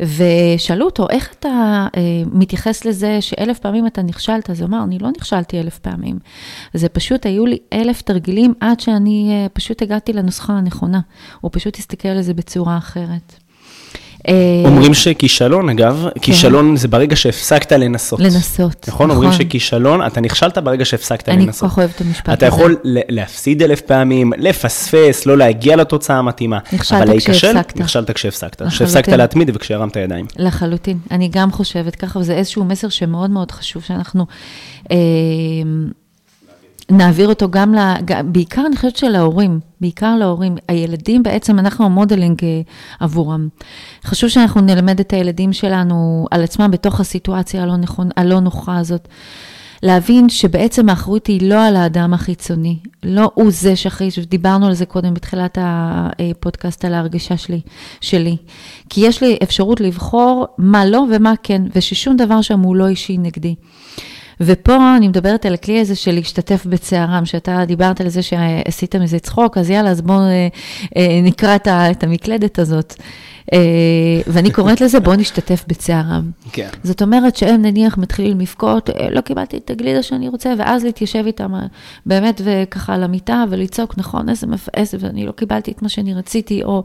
[0.00, 2.00] ושאלו אותו, איך אתה אה,
[2.32, 4.50] מתייחס לזה שאלף פעמים אתה נכשלת?
[4.50, 6.18] אז הוא אמר, אני לא נכשלתי אלף פעמים.
[6.74, 11.00] זה פשוט, היו לי אלף תרגילים עד שאני אה, פשוט הגעתי לנוסחה הנכונה.
[11.40, 13.45] הוא פשוט הסתכל על זה בצורה אחרת.
[14.28, 16.20] אה, אומרים שכישלון, אגב, כן.
[16.20, 18.20] כישלון זה ברגע שהפסקת לנסות.
[18.20, 19.10] לנסות, נכון.
[19.10, 19.42] אומרים נכון.
[19.42, 21.44] שכישלון, אתה נכשלת ברגע שהפסקת לנסות.
[21.48, 22.34] אני כל כך אוהבת את המשפט הזה.
[22.34, 26.58] אתה יכול להפסיד אלף פעמים, לפספס, לא להגיע לתוצאה המתאימה.
[26.72, 27.80] נכשלת כשהפסקת.
[27.80, 28.62] נכשלת כשהפסקת.
[28.62, 30.26] כשהפסקת להתמיד וכשהרמת ידיים.
[30.36, 30.98] לחלוטין.
[31.10, 34.26] אני גם חושבת ככה, וזה איזשהו מסר שמאוד מאוד חשוב, שאנחנו...
[36.90, 37.78] נעביר אותו גם, ל...
[38.24, 40.56] בעיקר אני חושבת שלהורים, בעיקר להורים.
[40.68, 42.60] הילדים בעצם, אנחנו המודלינג אה,
[43.00, 43.48] עבורם.
[44.04, 49.08] חשוב שאנחנו נלמד את הילדים שלנו על עצמם בתוך הסיטואציה הלא, נכון, הלא נוחה הזאת.
[49.82, 54.86] להבין שבעצם האחריות היא לא על האדם החיצוני, לא הוא זה שאחראי, דיברנו על זה
[54.86, 57.60] קודם בתחילת הפודקאסט על ההרגשה שלי,
[58.00, 58.36] שלי.
[58.88, 63.18] כי יש לי אפשרות לבחור מה לא ומה כן, וששום דבר שם הוא לא אישי
[63.18, 63.54] נגדי.
[64.40, 69.18] ופה אני מדברת על הכלי הזה של להשתתף בצערם, שאתה דיברת על זה שעשית מזה
[69.18, 70.48] צחוק, אז יאללה, אז בואו אה,
[70.96, 72.94] אה, נקרא את המקלדת הזאת.
[73.52, 73.58] אה,
[74.26, 76.30] ואני קוראת לזה, בואו נשתתף בצערם.
[76.52, 76.68] כן.
[76.82, 81.52] זאת אומרת שהם נניח מתחילים לבכות, לא קיבלתי את הגלידה שאני רוצה, ואז להתיישב איתם
[82.06, 86.64] באמת וככה על המיטה ולצעוק, נכון, איזה מפעס, ואני לא קיבלתי את מה שאני רציתי,
[86.64, 86.82] או...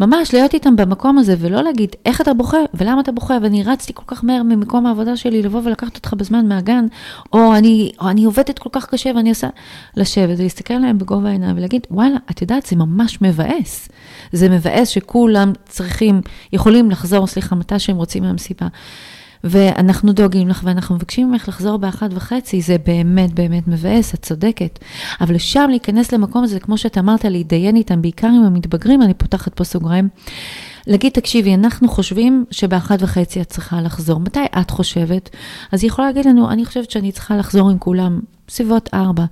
[0.00, 3.92] ממש להיות איתם במקום הזה ולא להגיד איך אתה בוכה ולמה אתה בוכה ואני רצתי
[3.94, 6.86] כל כך מהר ממקום העבודה שלי לבוא ולקחת אותך בזמן מהגן,
[7.32, 9.48] או אני, או אני עובדת כל כך קשה ואני עושה,
[9.96, 13.88] לשבת ולהסתכל עליהם בגובה העיניים ולהגיד, וואלה, את יודעת, זה ממש מבאס.
[14.32, 16.20] זה מבאס שכולם צריכים,
[16.52, 18.66] יכולים לחזור, סליחה, מתי שהם רוצים מהמסיבה.
[19.50, 24.78] ואנחנו דואגים לך ואנחנו מבקשים ממך לחזור באחת וחצי, זה באמת באמת מבאס, את צודקת.
[25.20, 29.54] אבל לשם להיכנס למקום הזה, כמו שאתה אמרת, להתדיין איתם, בעיקר עם המתבגרים, אני פותחת
[29.54, 30.08] פה סוגריים.
[30.86, 34.20] להגיד, תקשיבי, אנחנו חושבים שבאחת וחצי את צריכה לחזור.
[34.20, 35.30] מתי את חושבת?
[35.72, 39.24] אז היא יכולה להגיד לנו, אני חושבת שאני צריכה לחזור עם כולם בסביבות ארבע.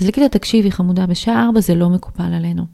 [0.00, 2.66] אז להגיד לה, תקשיבי, חמודה, בשעה ארבע זה לא מקובל עלינו.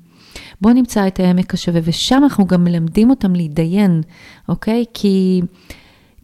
[0.60, 4.02] בואו נמצא את העמק השווה, ושם אנחנו גם מלמדים אותם להתדיין,
[4.48, 4.84] אוקיי?
[4.94, 5.42] כי...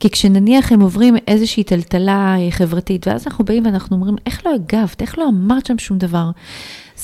[0.00, 4.54] כי כשנניח הם עוברים איזושהי טלטלה אה, חברתית, ואז אנחנו באים ואנחנו אומרים, איך לא
[4.54, 5.02] הגבת?
[5.02, 6.30] איך לא אמרת שם שום דבר?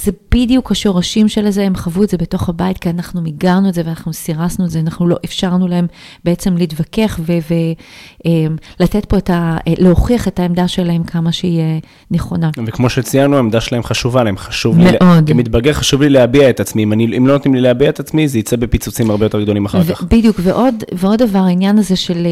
[0.02, 3.74] זה בדיוק השורשים של זה, הם חוו את זה בתוך הבית, כי אנחנו מיגרנו את
[3.74, 5.86] זה ואנחנו סירסנו את זה, אנחנו לא אפשרנו להם
[6.24, 9.56] בעצם להתווכח ולתת אמ, פה את ה...
[9.78, 11.78] להוכיח את העמדה שלהם כמה שהיא אה,
[12.10, 12.50] נכונה.
[12.66, 14.90] וכמו שציינו, העמדה שלהם חשובה להם, חשוב מאוד.
[14.90, 14.96] לי...
[15.00, 15.26] מאוד.
[15.26, 18.28] כמתבגר חשוב לי להביע את עצמי, אם, אני, אם לא נותנים לי להביע את עצמי,
[18.28, 20.02] זה יצא בפיצוצים הרבה יותר גדולים אחר כך.
[20.02, 22.26] בדיוק, ועוד, ועוד דבר, העניין הזה של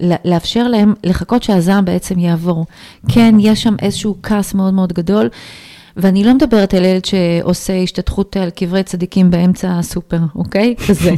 [0.00, 2.66] אה, לאפשר להם לחכות שהזעם בעצם יעבור.
[3.08, 5.28] כן, יש שם איזשהו כעס מאוד מאוד גדול.
[5.98, 10.74] ואני לא מדברת על ילד שעושה השתתחות על קברי צדיקים באמצע הסופר, אוקיי?
[10.88, 11.10] כזה.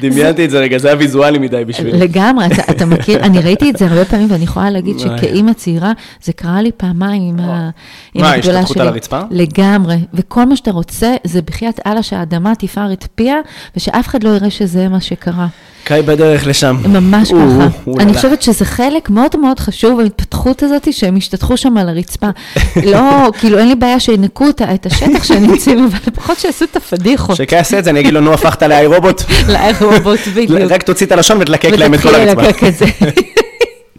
[0.00, 1.98] דמיינתי את זה רגע, זה היה ויזואלי מדי בשבילי.
[1.98, 5.92] לגמרי, אתה, אתה מכיר, אני ראיתי את זה הרבה פעמים, ואני יכולה להגיד שכאימא צעירה,
[6.22, 7.70] זה קרה לי פעמיים עם, ה,
[8.14, 9.20] עם מה, השתתחות על הרצפה?
[9.30, 13.36] לגמרי, וכל מה שאתה רוצה, זה בחייאת אללה שהאדמה תפאר את פיה,
[13.76, 15.46] ושאף אחד לא יראה שזה מה שקרה.
[15.84, 16.76] קאי בדרך לשם.
[16.84, 17.68] ממש ככה.
[18.00, 22.26] אני חושבת שזה חלק מאוד מאוד חשוב בהתפתחות הזאת, שהם השתתחו שם על הרצפה.
[22.92, 27.36] לא, כאילו, אין לי בעיה שינקו את השטח שהם נמצאים, אבל לפחות שיעשו את הפדיחות.
[27.36, 29.22] שקאי יעשה את זה, אני אגיד לו, נו, הפכת לאי רובוט.
[29.52, 30.60] לאי רובוט, בדיוק.
[30.70, 32.42] רק תוציא את הלשון ותלקק להם את כל הרצפה.
[32.42, 32.86] ותתחיל ללקק את זה.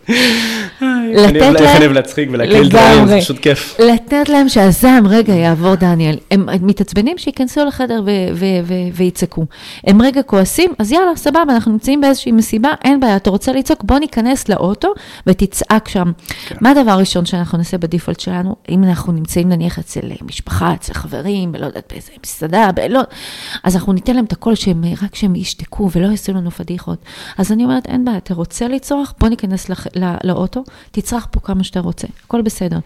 [0.09, 1.55] לתת להם...
[1.55, 3.77] אני אוהב להצחיק ולהקליל דברים, זה פשוט כיף.
[3.79, 6.17] לתת להם שהזעם רגע יעבור, דניאל.
[6.31, 8.03] הם מתעצבנים שייכנסו לחדר
[8.93, 9.45] ויצעקו.
[9.87, 13.83] הם רגע כועסים, אז יאללה, סבבה, אנחנו נמצאים באיזושהי מסיבה, אין בעיה, אתה רוצה לצעוק,
[13.83, 14.93] בוא ניכנס לאוטו
[15.27, 16.11] ותצעק שם.
[16.47, 16.55] כן.
[16.61, 18.55] מה הדבר הראשון שאנחנו נעשה בדיפולט שלנו?
[18.69, 23.01] אם אנחנו נמצאים נניח אצל משפחה, אצל חברים, בלא יודעת באיזה מסעדה, בלא...
[23.63, 26.97] אז אנחנו ניתן להם את הקול שהם, רק שהם ישתקו ולא יעשו לנו פדיחות.
[27.37, 29.13] אז אני אומרת, אין בעיה, אתה רוצה לצרוח?
[29.19, 29.69] בוא ניכנס
[30.23, 32.79] לאוטו, תצרח פה כמה שאתה רוצה, הכל בסדר.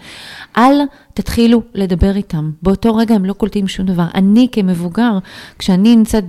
[0.58, 0.82] אל
[1.18, 2.52] תתחילו לדבר איתם.
[2.64, 4.04] באותו רגע הם לא קולטים שום דבר.
[4.16, 5.12] אני כמבוגר,
[5.60, 6.24] כשאני נמצאת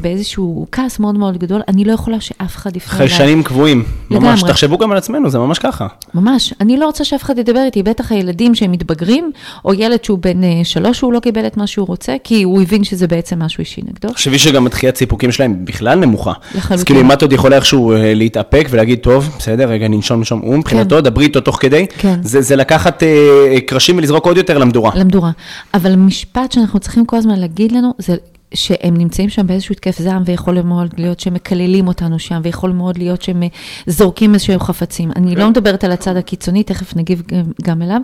[0.00, 3.08] באיזשהו כעס מאוד מאוד גדול, אני לא יכולה שאף אחד יפנה אליי.
[3.08, 4.28] חיישנים קבועים, לגמרי.
[4.28, 4.42] ממש.
[4.42, 5.86] תחשבו גם על עצמנו, זה ממש ככה.
[6.14, 6.54] ממש.
[6.60, 9.30] אני לא רוצה שאף אחד ידבר איתי, בטח הילדים שהם מתבגרים,
[9.64, 12.62] או ילד שהוא בן אה, שלוש, שהוא לא קיבל את מה שהוא רוצה, כי הוא
[12.62, 14.08] הבין שזה בעצם משהו אישי נגדו.
[14.08, 16.32] תחשבי שגם התחיית סיפוקים שלהם בכלל נמוכה.
[16.54, 16.74] לחלוטין.
[16.74, 20.40] אז כאילו, אם את עוד יכולה איכשהו אה, להתאפק ולהגיד, טוב, בסדר, רגע, ננשום נשום,
[20.40, 21.02] הוא מבחינתו, כן.
[21.02, 21.86] דברי איתו תוך כדי.
[21.98, 22.18] כן.
[22.22, 24.90] זה, זה לקחת אה, קרשים ולזרוק עוד יותר למדורה.
[24.94, 25.30] למדורה.
[25.74, 28.16] אבל משפט שאנחנו צריכים כל הזמן להגיד לנו, זה
[28.54, 32.98] שהם נמצאים שם באיזשהו התקף זעם, ויכול מאוד להיות שהם מקללים אותנו שם, ויכול מאוד
[32.98, 33.42] להיות שהם
[33.86, 35.10] זורקים איזשהם חפצים.
[35.16, 37.22] אני לא מדברת על הצד הקיצוני, תכף נגיב
[37.62, 38.00] גם אליו.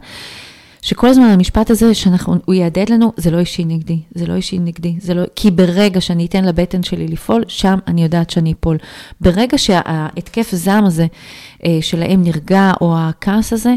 [0.83, 4.59] שכל הזמן המשפט הזה שאנחנו, הוא יהדהד לנו, זה לא אישי נגדי, זה לא אישי
[4.59, 8.77] נגדי, זה לא, כי ברגע שאני אתן לבטן שלי לפעול, שם אני יודעת שאני אפול.
[9.21, 11.07] ברגע שההתקף זעם הזה
[11.65, 13.75] אה, שלהם נרגע, או הכעס הזה,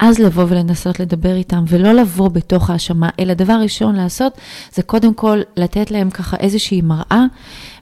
[0.00, 4.38] אז לבוא ולנסות לדבר איתם, ולא לבוא בתוך האשמה, אלא דבר ראשון לעשות,
[4.72, 7.24] זה קודם כל לתת להם ככה איזושהי מראה,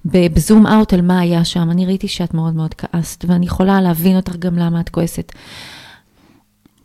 [0.04, 1.70] בזום אאוט על מה היה שם.
[1.70, 5.32] אני ראיתי שאת מאוד מאוד כעסת, ואני יכולה להבין אותך גם למה את כועסת.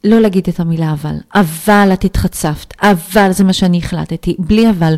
[0.03, 4.95] לא להגיד את המילה אבל, אבל את התחצפת, אבל זה מה שאני החלטתי, בלי אבל,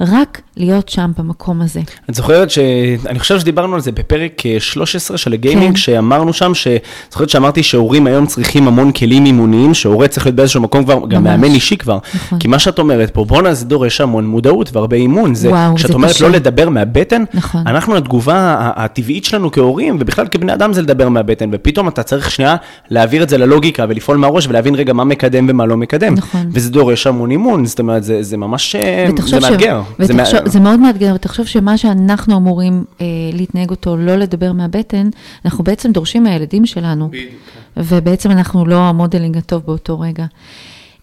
[0.00, 1.80] רק להיות שם במקום הזה.
[2.10, 2.58] את זוכרת ש...
[3.06, 5.76] אני חושב שדיברנו על זה בפרק 13 של הגיימינג, כן.
[5.76, 6.68] שאמרנו שם, ש...
[7.10, 11.08] זוכרת שאמרתי שהורים היום צריכים המון כלים אימוניים, שהורה צריך להיות באיזשהו מקום כבר, ממש.
[11.08, 11.98] גם מאמן אישי כבר.
[12.14, 12.38] נכון.
[12.38, 15.34] כי מה שאת אומרת פה, בואנה זה דורש המון מודעות והרבה אימון.
[15.34, 16.24] זה, וואו, כשאת אומרת קשה.
[16.24, 17.62] לא לדבר מהבטן, נכון.
[17.66, 22.56] אנחנו, התגובה הטבעית שלנו כהורים, ובכלל כבני אדם זה לדבר מהבטן, ופתאום אתה צריך שנייה
[22.90, 26.14] להעביר את זה ללוגיקה ולפעול מהראש ולהבין רגע מה מקדם ומה לא מקדם.
[26.14, 26.50] נכון.
[26.52, 29.80] וזה דורש המון אימון, זאת אומרת, זה, זה ממש, אה, זה מאתגר.
[30.24, 30.34] ש...
[30.46, 35.08] זה, זה מאוד מאתגר, ותחשוב שמה שאנחנו אמורים אה, להתנהג אותו, לא לדבר מהבטן,
[35.44, 37.08] אנחנו בעצם דורשים מהילדים שלנו.
[37.08, 37.32] בדיוק.
[37.76, 40.26] ובעצם אנחנו לא המודלינג הטוב באותו רגע.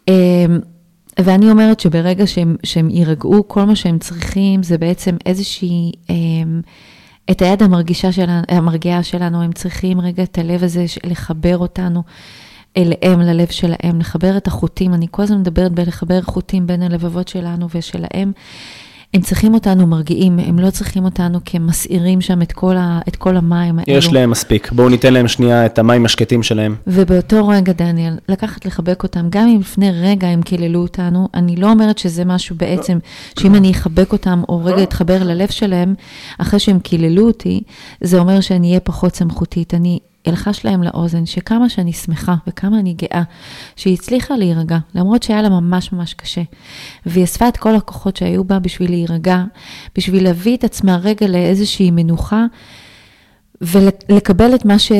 [0.10, 0.46] אה,
[1.20, 5.92] ואני אומרת שברגע שהם, שהם יירגעו, כל מה שהם צריכים זה בעצם איזושהי...
[6.10, 6.16] אה,
[7.32, 12.04] את היד המרגישה שלנו, המרגיעה שלנו, הם צריכים רגע את הלב הזה לחבר אותנו.
[12.78, 14.94] אליהם, ללב שלהם, לחבר את החוטים.
[14.94, 18.32] אני כל הזמן מדברת בלחבר חוטים בין הלבבות שלנו ושלהם.
[19.14, 23.38] הם צריכים אותנו מרגיעים, הם לא צריכים אותנו כמסעירים שם את כל, ה, את כל
[23.38, 23.98] המים האלו.
[23.98, 26.76] יש להם מספיק, בואו ניתן להם שנייה את המים השקטים שלהם.
[26.88, 31.72] ובאותו רגע, דניאל, לקחת לחבק אותם, גם אם לפני רגע הם קיללו אותנו, אני לא
[31.72, 32.98] אומרת שזה משהו בעצם,
[33.40, 35.96] שאם אני אחבק אותם, או רגע אתחבר ללב שלהם,
[36.38, 37.62] אחרי שהם קיללו אותי,
[38.02, 39.74] זה אומר שאני אהיה פחות סמכותית.
[39.74, 43.24] אני אלחש להם לאוזן שכמה שאני שמחה וכמה אני גאה
[43.76, 46.42] שהיא הצליחה להירגע, למרות שהיה לה ממש ממש קשה.
[47.06, 49.44] והיא אספה את כל הכוחות שהיו בה בשביל להירגע,
[49.98, 52.46] בשביל להביא את עצמה רגע לאיזושהי מנוחה.
[53.62, 54.92] ולקבל את מה, ש...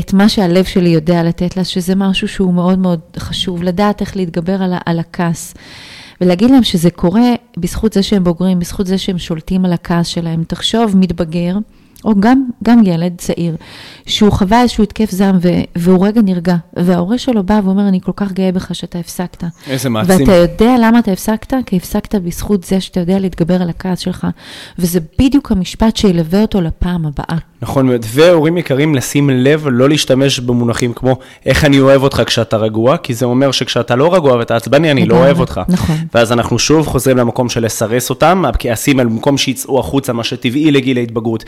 [0.00, 4.16] את מה שהלב שלי יודע לתת לה, שזה משהו שהוא מאוד מאוד חשוב, לדעת איך
[4.16, 4.78] להתגבר על, ה...
[4.86, 5.54] על הכעס.
[6.20, 10.44] ולהגיד להם שזה קורה בזכות זה שהם בוגרים, בזכות זה שהם שולטים על הכעס שלהם.
[10.44, 11.56] תחשוב, מתבגר,
[12.06, 13.56] או גם, גם ילד צעיר,
[14.06, 15.38] שהוא חווה איזשהו התקף זעם
[15.76, 19.44] והוא רגע נרגע, וההורה שלו בא ואומר, אני כל כך גאה בך שאתה הפסקת.
[19.66, 20.20] איזה מעצים.
[20.20, 21.54] ואתה יודע למה אתה הפסקת?
[21.66, 24.26] כי הפסקת בזכות זה שאתה יודע להתגבר על הכעס שלך,
[24.78, 27.38] וזה בדיוק המשפט שילווה אותו לפעם הבאה.
[27.62, 32.56] נכון מאוד, והורים יקרים, לשים לב, לא להשתמש במונחים כמו איך אני אוהב אותך כשאתה
[32.56, 35.60] רגוע, כי זה אומר שכשאתה לא רגוע ואתה עצבני, אני לא אוהב אותך.
[35.68, 35.96] נכון.
[36.14, 40.70] ואז אנחנו שוב חוזרים למקום של לסרס אותם, הכעסים על מקום שיצאו החוצה, מה שטבעי
[40.70, 41.44] לגיל ההתבגרות,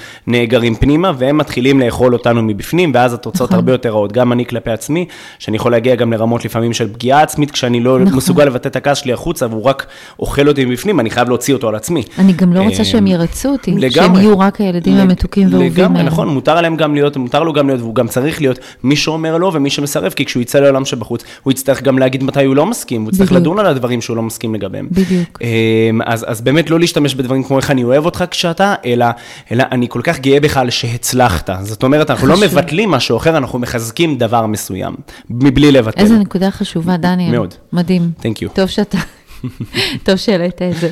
[0.48, 3.58] נאגרים פנימה, והם מתחילים לאכול אותנו מבפנים, ואז התוצאות נכון.
[3.58, 5.06] הרבה יותר רעות, גם אני כלפי עצמי,
[5.38, 8.16] שאני יכול להגיע גם לרמות לפעמים של פגיעה עצמית, כשאני לא נכון.
[8.16, 9.86] מסוגל לבטא את הכעס שלי החוצה, והוא רק
[10.18, 12.02] אוכל אותי מבפנים, אני חייב להוציא אותו על עצמי.
[12.18, 16.02] אני גם לא רוצה שהם אמ, ירצו אותי, שהם יהיו רק הילדים המתוקים והאהובים האלה.
[16.02, 19.36] נכון, מותר עליהם גם להיות, מותר לו גם להיות, והוא גם צריך להיות מי שאומר
[19.36, 22.66] לא ומי שמסרב, כי כשהוא יצא לעולם שבחוץ, הוא יצטרך גם להגיד מתי הוא לא
[22.66, 24.88] מסכים, הוא יצטרך לדון על הדברים שהוא לא מסכים לגביהם.
[24.90, 25.38] בדיוק.
[25.40, 29.06] אמ, אז, אז באמת לא להשתמש בדברים כמו איך אני אוהב אותך כשאתה, אלא,
[29.52, 31.50] אלא אני כל כך גאה בך על שהצלחת.
[31.62, 32.44] זאת אומרת, אנחנו לא חשוב.
[32.44, 34.94] לא מבטלים משהו אחר, אנחנו מחזקים דבר מסוים,
[35.30, 36.00] מבלי לבטל.
[36.00, 37.32] איזה נקודה חשובה, דניאל.
[37.32, 37.54] מאוד.
[37.72, 38.10] מדהים.
[38.20, 38.48] Thank you.
[38.54, 38.98] טוב שאתה...
[40.04, 40.90] טוב שהעלית את זה.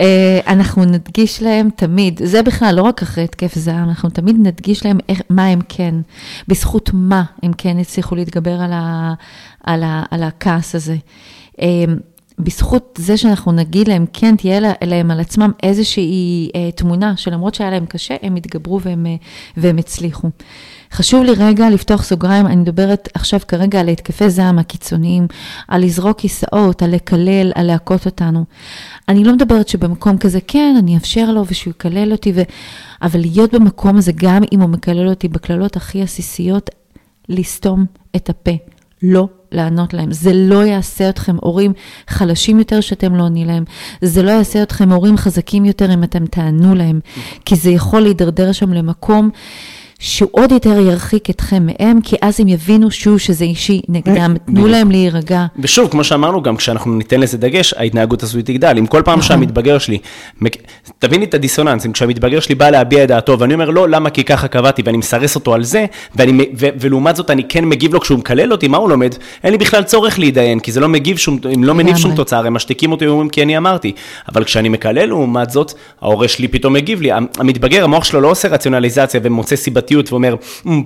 [0.00, 4.86] אה, אנחנו נדגיש להם תמיד, זה בכלל לא רק אחרי התקף זעם, אנחנו תמיד נדגיש
[4.86, 5.94] להם איך, מה הם כן,
[6.48, 9.14] בזכות מה הם כן הצליחו להתגבר על, ה,
[9.64, 10.96] על, ה, על הכעס הזה.
[12.40, 17.70] בזכות זה שאנחנו נגיד להם, כן, תהיה להם על עצמם איזושהי אה, תמונה שלמרות שהיה
[17.70, 19.16] להם קשה, הם התגברו והם, אה,
[19.56, 20.30] והם הצליחו.
[20.92, 25.26] חשוב לי רגע לפתוח סוגריים, אני מדברת עכשיו כרגע על התקפי זעם הקיצוניים,
[25.68, 28.44] על לזרוק כיסאות, על לקלל, על להכות אותנו.
[29.08, 32.42] אני לא מדברת שבמקום כזה, כן, אני אאפשר לו ושהוא יקלל אותי, ו...
[33.02, 36.70] אבל להיות במקום הזה, גם אם הוא מקלל אותי בקללות הכי עסיסיות,
[37.28, 37.84] לסתום
[38.16, 38.52] את הפה,
[39.02, 40.12] לא לענות להם.
[40.12, 41.72] זה לא יעשה אתכם הורים
[42.08, 43.64] חלשים יותר שאתם לא עונים להם.
[44.02, 47.00] זה לא יעשה אתכם הורים חזקים יותר אם אתם תענו להם,
[47.44, 49.30] כי זה יכול להידרדר שם למקום
[49.98, 54.66] שהוא עוד יותר ירחיק אתכם מהם, כי אז הם יבינו שוב שזה אישי נגדם, תנו
[54.66, 55.46] להם להירגע.
[55.58, 58.78] ושוב, כמו שאמרנו, גם כשאנחנו ניתן לזה דגש, ההתנהגות הזו תגדל.
[58.78, 59.28] אם כל פעם נכון.
[59.28, 59.98] שהמתבגר שלי,
[60.98, 64.24] תביני את הדיסוננס, אם כשהמתבגר שלי בא להביע את דעתו, ואני אומר, לא, למה כי
[64.24, 68.00] ככה קבעתי, ואני מסרס אותו על זה, ואני, ו, ולעומת זאת אני כן מגיב לו
[68.00, 69.14] כשהוא מקלל אותי, מה הוא לומד?
[69.44, 72.38] אין לי בכלל צורך להידיין, כי זה לא מגיב שום, אם לא מניב שום תוצאה,
[72.38, 73.92] הם משתיקים אותי ואומרים כי אני אמרתי.
[74.28, 77.10] אבל כשאני מקלל, לעומת זאת, ההורה שלי פתאום מגיב לי.
[77.38, 79.56] המתבגר, המוח שלו לא עושה רציונליזציה ומוצא
[79.88, 80.34] סיבתיות ואומר,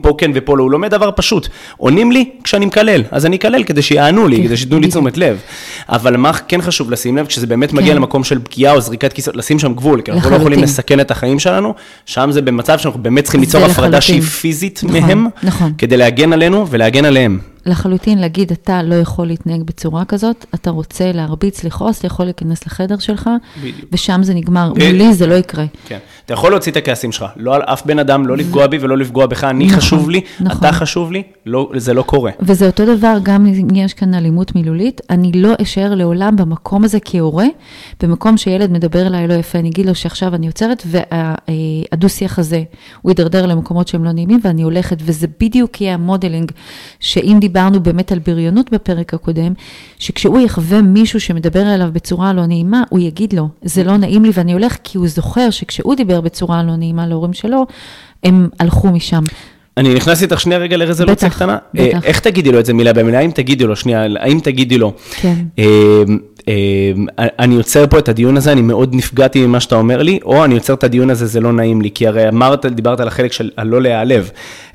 [0.00, 1.48] פה כן ופה לא, הוא לומד דבר פשוט.
[1.76, 5.38] עונים לי כשאני מקלל, אז אני אקלל כדי שיענו לי, כדי שייתנו לי תשומת לב.
[5.88, 7.96] אבל מה כן חשוב לשים לב, כשזה באמת מגיע כן.
[7.96, 11.10] למקום של פגיעה או זריקת כיסאות, לשים שם גבול, כי אנחנו לא יכולים לסכן את
[11.10, 11.74] החיים שלנו,
[12.06, 15.72] שם זה במצב שאנחנו באמת צריכים ליצור הפרדה שהיא פיזית נכון, מהם, נכון.
[15.78, 17.51] כדי להגן עלינו ולהגן עליהם.
[17.66, 22.66] לחלוטין להגיד, אתה לא יכול להתנהג בצורה כזאת, אתה רוצה להרביץ, לכעוס, אתה יכול להיכנס
[22.66, 23.88] לחדר שלך, בדיוק.
[23.92, 24.72] ושם זה נגמר.
[24.72, 25.64] מולי זה לא יקרה.
[25.86, 25.98] כן.
[26.24, 28.98] אתה יכול להוציא את הכעסים שלך, לא על אף בן אדם, לא לפגוע בי ולא
[28.98, 30.58] לפגוע בך, אני נכון, חשוב לי, נכון.
[30.58, 32.30] אתה חשוב לי, לא, זה לא קורה.
[32.40, 36.98] וזה אותו דבר, גם אם יש כאן אלימות מילולית, אני לא אשאר לעולם במקום הזה
[37.04, 37.46] כהורה,
[38.02, 42.62] במקום שילד מדבר אליי לא יפה, אני אגיד לו שעכשיו אני עוצרת, והדו-שיח הזה,
[43.02, 46.52] הוא יידרדר למקומות שהם לא נעימים, ואני הולכת, וזה בדיוק יהיה המודלינג,
[47.00, 49.52] שאם דיברנו באמת על בריונות בפרק הקודם,
[49.98, 54.30] שכשהוא יחווה מישהו שמדבר אליו בצורה לא נעימה, הוא יגיד לו, זה לא נעים לי
[54.34, 57.66] ואני הולך, כי הוא זוכר שכשהוא דיבר בצורה לא נעימה להורים שלו,
[58.24, 59.22] הם הלכו משם.
[59.76, 61.58] אני נכנס איתך שנייה רגע לרזולוציה קטנה.
[61.74, 61.84] בטח.
[61.84, 63.18] אה, איך תגידי לו את זה מילה במילה?
[63.18, 64.92] האם תגידי לו, שנייה, האם תגידי לו?
[65.20, 65.34] כן.
[66.48, 70.44] אה, אני עוצר פה את הדיון הזה, אני מאוד נפגעתי ממה שאתה אומר לי, או
[70.44, 73.32] אני עוצר את הדיון הזה, זה לא נעים לי, כי הרי אמרת, דיברת על החלק
[73.32, 74.30] של הלא להיעלב.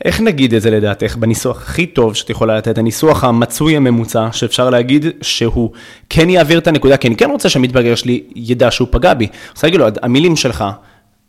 [0.05, 4.69] איך נגיד את זה לדעתך, בניסוח הכי טוב שאת יכולה לתת, הניסוח המצוי הממוצע, שאפשר
[4.69, 5.71] להגיד שהוא
[6.09, 9.25] כן יעביר את הנקודה, כי אני כן רוצה שהמתבגר שלי ידע שהוא פגע בי.
[9.25, 10.65] אני רוצה להגיד לו, המילים שלך,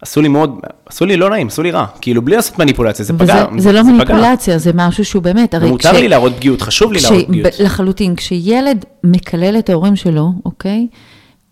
[0.03, 3.13] עשו לי מאוד, עשו לי לא נעים, עשו לי רע, כאילו בלי לעשות מניפולציה, זה
[3.13, 3.45] פגע.
[3.53, 4.59] זה, זה לא זה מניפולציה, פגע.
[4.59, 5.95] זה משהו שהוא באמת, הרי מותר כש...
[5.95, 7.05] לי להראות פגיעות, חשוב לי כש...
[7.05, 7.61] להראות פגיעות.
[7.61, 10.87] לחלוטין, כשילד מקלל את ההורים שלו, אוקיי?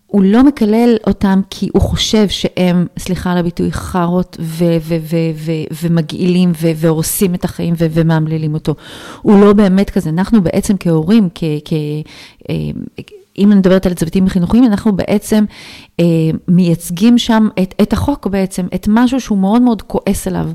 [0.07, 4.37] הוא לא מקלל אותם כי הוא חושב שהם, סליחה על הביטוי, חארות
[5.81, 8.75] ומגעילים והורסים את החיים ומאמללים אותו.
[9.21, 10.09] הוא לא באמת כזה.
[10.09, 11.43] אנחנו בעצם כהורים, כ...
[11.65, 11.73] כ
[12.49, 12.55] אה,
[13.37, 15.45] אם אני מדברת על צוותים חינוכיים, אנחנו בעצם
[15.99, 16.05] אה,
[16.47, 20.49] מייצגים שם את, את החוק בעצם, את משהו שהוא מאוד מאוד כועס עליו.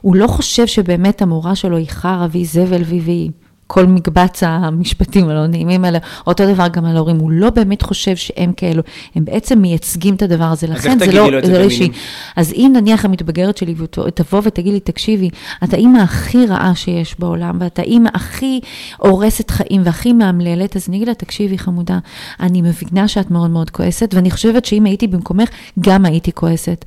[0.00, 3.30] הוא לא חושב שבאמת המורה שלו היא חרא והיא זבל והיא...
[3.66, 8.16] כל מקבץ המשפטים הלא נעימים האלה, אותו דבר גם על ההורים, הוא לא באמת חושב
[8.16, 8.82] שהם כאלו,
[9.14, 11.88] הם בעצם מייצגים את הדבר הזה, לכן זה לא, זה לא אישי.
[12.36, 13.74] אז אם נניח המתבגרת שלי
[14.14, 15.30] תבוא ותגיד לי, תקשיבי,
[15.64, 18.60] את האימא הכי רעה שיש בעולם, ואת האימא הכי
[18.98, 21.98] הורסת חיים והכי מאמללת, אז אני אגיד לה, תקשיבי חמודה,
[22.40, 25.48] אני מבינה שאת מאוד מאוד כועסת, ואני חושבת שאם הייתי במקומך,
[25.80, 26.84] גם הייתי כועסת.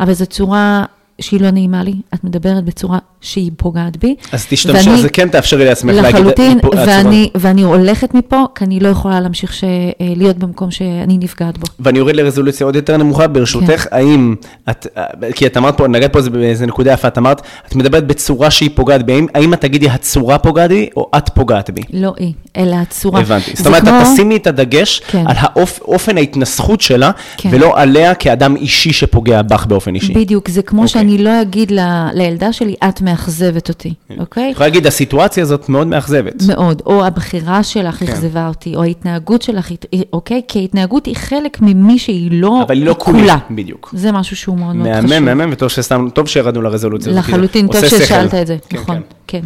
[0.00, 0.84] אבל זו צורה
[1.20, 4.14] שהיא לא נעימה לי, את מדברת בצורה שהיא פוגעת בי.
[4.32, 6.14] אז תשתמשי, אז כן תאפשרי לעצמך להגיד...
[6.14, 9.68] לחלוטין, ואני, ואני הולכת מפה, כי אני לא יכולה להמשיך ש, אה,
[10.00, 11.66] להיות במקום שאני נפגעת בו.
[11.80, 13.96] ואני יורד לרזולוציה עוד יותר נמוכה, ברשותך, כן.
[13.96, 14.34] האם
[14.70, 18.06] את, אה, כי את אמרת פה, נגעת פה באיזה נקודה יפה, את אמרת, את מדברת
[18.06, 21.82] בצורה שהיא פוגעת בי, האם, האם את תגידי הצורה פוגעת בי, או את פוגעת בי?
[21.92, 23.20] לא היא, אלא הצורה.
[23.20, 23.50] הבנתי.
[23.54, 23.90] זאת אומרת, כמו...
[23.90, 25.24] את תשימי את הדגש כן.
[25.26, 27.48] על האופ, אופן ההתנסחות שלה, כן.
[27.52, 30.12] ולא עליה כאדם אישי שפוגע בך באופן אישי.
[30.12, 30.86] בדיוק, זה כמו okay.
[30.86, 31.00] אוקיי.
[31.02, 31.80] שאני לא אגיד ל,
[32.14, 34.14] לילדה שלי, את מאכזבת אותי, כן.
[34.18, 34.48] אוקיי?
[34.48, 34.52] Okay?
[34.52, 36.42] יכולה להגיד, הסיטואציה הזאת מאוד מאכזבת.
[36.48, 38.06] מאוד, או הבחירה שלך כן.
[38.06, 39.72] אכזבה אותי, או ההתנהגות שלך,
[40.12, 40.38] אוקיי?
[40.38, 40.52] Okay?
[40.52, 43.38] כי ההתנהגות היא חלק ממי שהיא לא אבל היא לא כולה.
[43.50, 43.90] בדיוק.
[43.96, 45.10] זה משהו שהוא מאוד מאוד חשוב.
[45.10, 47.24] מהמם, מהמם, וטוב שסתם, טוב שירדנו לרזולוציה הזאת.
[47.24, 49.42] לחלוטין, טוב ששאלת את זה, כן, נכון, כן.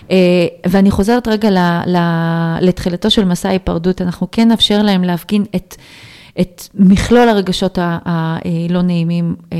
[0.00, 0.12] Uh,
[0.70, 1.96] ואני חוזרת רגע ל, ל,
[2.60, 5.76] לתחילתו של מסע ההיפרדות, אנחנו כן נאפשר להם להפגין את,
[6.40, 9.54] את מכלול הרגשות הלא נעימים, uh,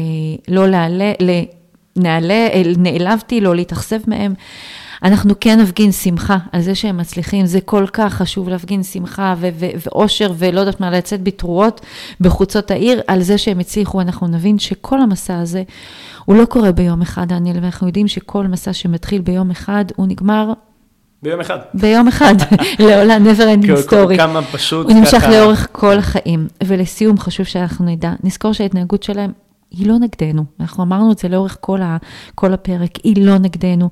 [0.49, 1.13] לא להעלה,
[1.97, 4.35] נעלה, נעלבתי, לא להתאכזב מהם.
[5.03, 9.35] אנחנו כן נפגין שמחה על זה שהם מצליחים, זה כל כך חשוב להפגין שמחה
[9.79, 11.81] ואושר ולא יודעת מה, לצאת בתרועות
[12.21, 15.63] בחוצות העיר, על זה שהם הצליחו, אנחנו נבין שכל המסע הזה,
[16.25, 20.53] הוא לא קורה ביום אחד, דניאל, ואנחנו יודעים שכל מסע שמתחיל ביום אחד, הוא נגמר
[21.23, 21.59] ביום אחד.
[21.75, 22.35] ביום אחד,
[22.79, 24.17] לעולם never ending story.
[24.17, 26.47] כמה פשוט הוא נמשך לאורך כל החיים.
[26.65, 29.33] ולסיום, חשוב שאנחנו נדע, נזכור שההתנהגות שלהם
[29.71, 30.45] היא לא נגדנו.
[30.61, 31.97] אנחנו אמרנו את זה לאורך כל, ה,
[32.35, 33.91] כל הפרק, היא לא נגדנו.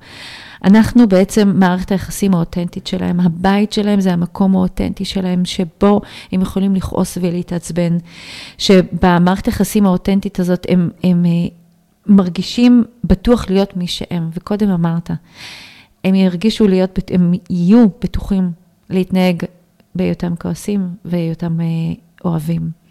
[0.64, 6.00] אנחנו בעצם מערכת היחסים האותנטית שלהם, הבית שלהם זה המקום האותנטי שלהם, שבו
[6.32, 7.96] הם יכולים לכעוס ולהתעצבן,
[8.58, 11.30] שבמערכת היחסים האותנטית הזאת הם, הם אה,
[12.06, 15.10] מרגישים בטוח להיות מי שהם, וקודם אמרת,
[16.04, 18.50] הם ירגישו להיות, הם יהיו בטוחים
[18.90, 19.42] להתנהג
[19.94, 21.66] בהיותם כועסים והיותם אה,
[22.24, 22.87] אוהבים.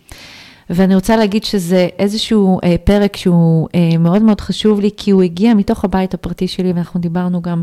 [0.69, 5.23] ואני רוצה להגיד שזה איזשהו אה, פרק שהוא אה, מאוד מאוד חשוב לי, כי הוא
[5.23, 7.61] הגיע מתוך הבית הפרטי שלי, ואנחנו דיברנו גם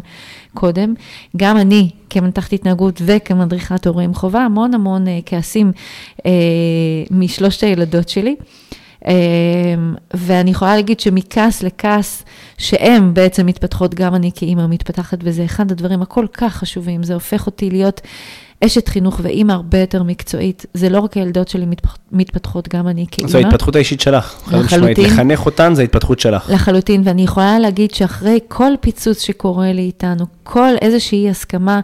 [0.54, 0.94] קודם.
[1.36, 5.72] גם אני, כמנתחת התנהגות וכמדריכת הורים, חווה המון המון אה, כעסים
[6.26, 6.30] אה,
[7.10, 8.36] משלושת הילדות שלי.
[9.06, 9.74] אה,
[10.16, 12.24] ואני יכולה להגיד שמכעס לכעס,
[12.58, 17.46] שהן בעצם מתפתחות, גם אני כאימא מתפתחת, וזה אחד הדברים הכל כך חשובים, זה הופך
[17.46, 18.00] אותי להיות
[18.66, 21.66] אשת חינוך ואימא הרבה יותר מקצועית, זה לא רק הילדות שלי
[22.12, 23.30] מתפתחות, גם אני כאימא.
[23.30, 24.52] זו ההתפתחות האישית שלך.
[24.52, 25.04] לחלוטין.
[25.04, 26.50] לחנך אותן זה התפתחות שלך.
[26.50, 31.80] לחלוטין, ואני יכולה להגיד שאחרי כל פיצוץ שקורה לי איתנו, כל איזושהי הסכמה,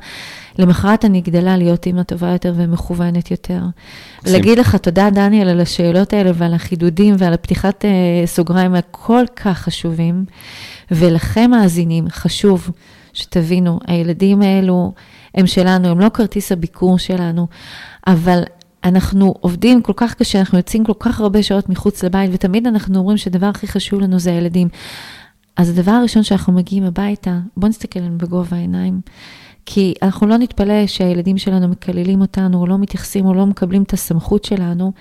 [0.60, 3.60] למחרת אני גדלה להיות אימא טובה יותר ומכוונת יותר.
[4.26, 9.58] להגיד לך תודה, דניאל, על השאלות האלה ועל החידודים ועל הפתיחת uh, סוגריים הכל כך
[9.58, 10.24] חשובים.
[10.90, 12.70] ולכם, מאזינים, חשוב
[13.12, 14.92] שתבינו, הילדים האלו,
[15.34, 17.46] הם שלנו, הם לא כרטיס הביקור שלנו,
[18.06, 18.42] אבל
[18.84, 22.98] אנחנו עובדים כל כך קשה, אנחנו יוצאים כל כך הרבה שעות מחוץ לבית, ותמיד אנחנו
[22.98, 24.68] אומרים שהדבר הכי חשוב לנו זה הילדים.
[25.56, 29.00] אז הדבר הראשון שאנחנו מגיעים הביתה, בואו נסתכל עליהם בגובה העיניים.
[29.66, 33.92] כי אנחנו לא נתפלא שהילדים שלנו מקללים אותנו, או לא מתייחסים, או לא מקבלים את
[33.92, 34.92] הסמכות שלנו,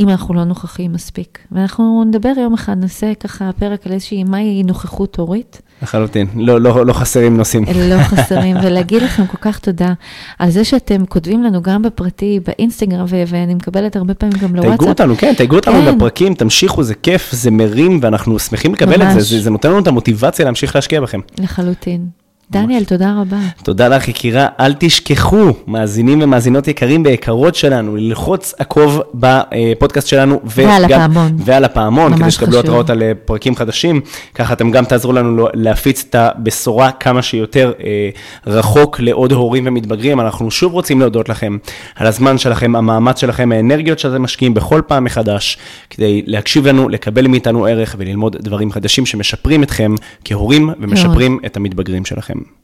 [0.00, 1.38] אם אנחנו לא נוכחים מספיק.
[1.52, 5.62] ואנחנו נדבר יום אחד, נעשה ככה פרק על איזושהי, מהי נוכחות הורית.
[5.82, 7.64] לחלוטין, לא, לא, לא חסרים נושאים.
[7.90, 9.92] לא חסרים, ולהגיד לכם כל כך תודה
[10.38, 14.78] על זה שאתם כותבים לנו גם בפרטי, באינסטגרם, ואני מקבלת הרבה פעמים גם לוואטסאפ.
[14.78, 15.96] תייגו אותנו, כן, תייגו אותנו כן.
[15.96, 19.06] בפרקים, תמשיכו, זה כיף, זה מרים, ואנחנו שמחים לקבל ממש.
[19.06, 21.20] את זה, זה, זה נותן לנו את המוטיבציה להמשיך להשקיע בכם.
[21.38, 22.06] לחלוטין.
[22.50, 23.36] דניאל, תודה רבה.
[23.62, 24.46] תודה לך, יקירה.
[24.60, 30.40] אל תשכחו, מאזינים ומאזינות יקרים ויקרות שלנו, ללחוץ עקוב בפודקאסט שלנו.
[30.44, 31.36] ועל וגם, הפעמון.
[31.38, 34.00] ועל הפעמון, כדי שתקבלו התראות על אה, פרקים חדשים.
[34.34, 38.10] ככה אתם גם תעזרו לנו להפיץ את הבשורה כמה שיותר אה,
[38.46, 40.20] רחוק לעוד הורים ומתבגרים.
[40.20, 41.56] אנחנו שוב רוצים להודות לכם
[41.96, 45.58] על הזמן שלכם, המאמץ שלכם, האנרגיות שאתם משקיעים בכל פעם מחדש,
[45.90, 49.94] כדי להקשיב לנו, לקבל מאיתנו ערך וללמוד דברים חדשים שמשפרים אתכם
[50.24, 52.04] כהורים ומשפרים את המתבגרים
[52.44, 52.58] שלכם.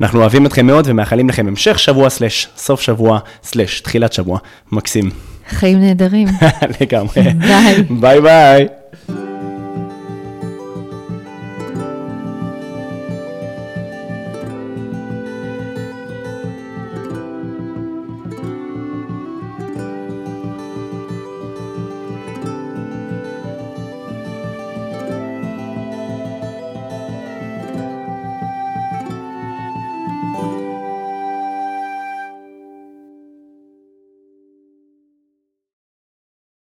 [0.00, 4.38] אנחנו אוהבים אתכם מאוד ומאחלים לכם המשך שבוע slash סוף שבוע slash תחילת שבוע
[4.72, 5.10] מקסים.
[5.48, 6.28] חיים נהדרים.
[6.80, 7.22] לגמרי.
[7.38, 7.82] ביי.
[7.90, 8.66] ביי ביי.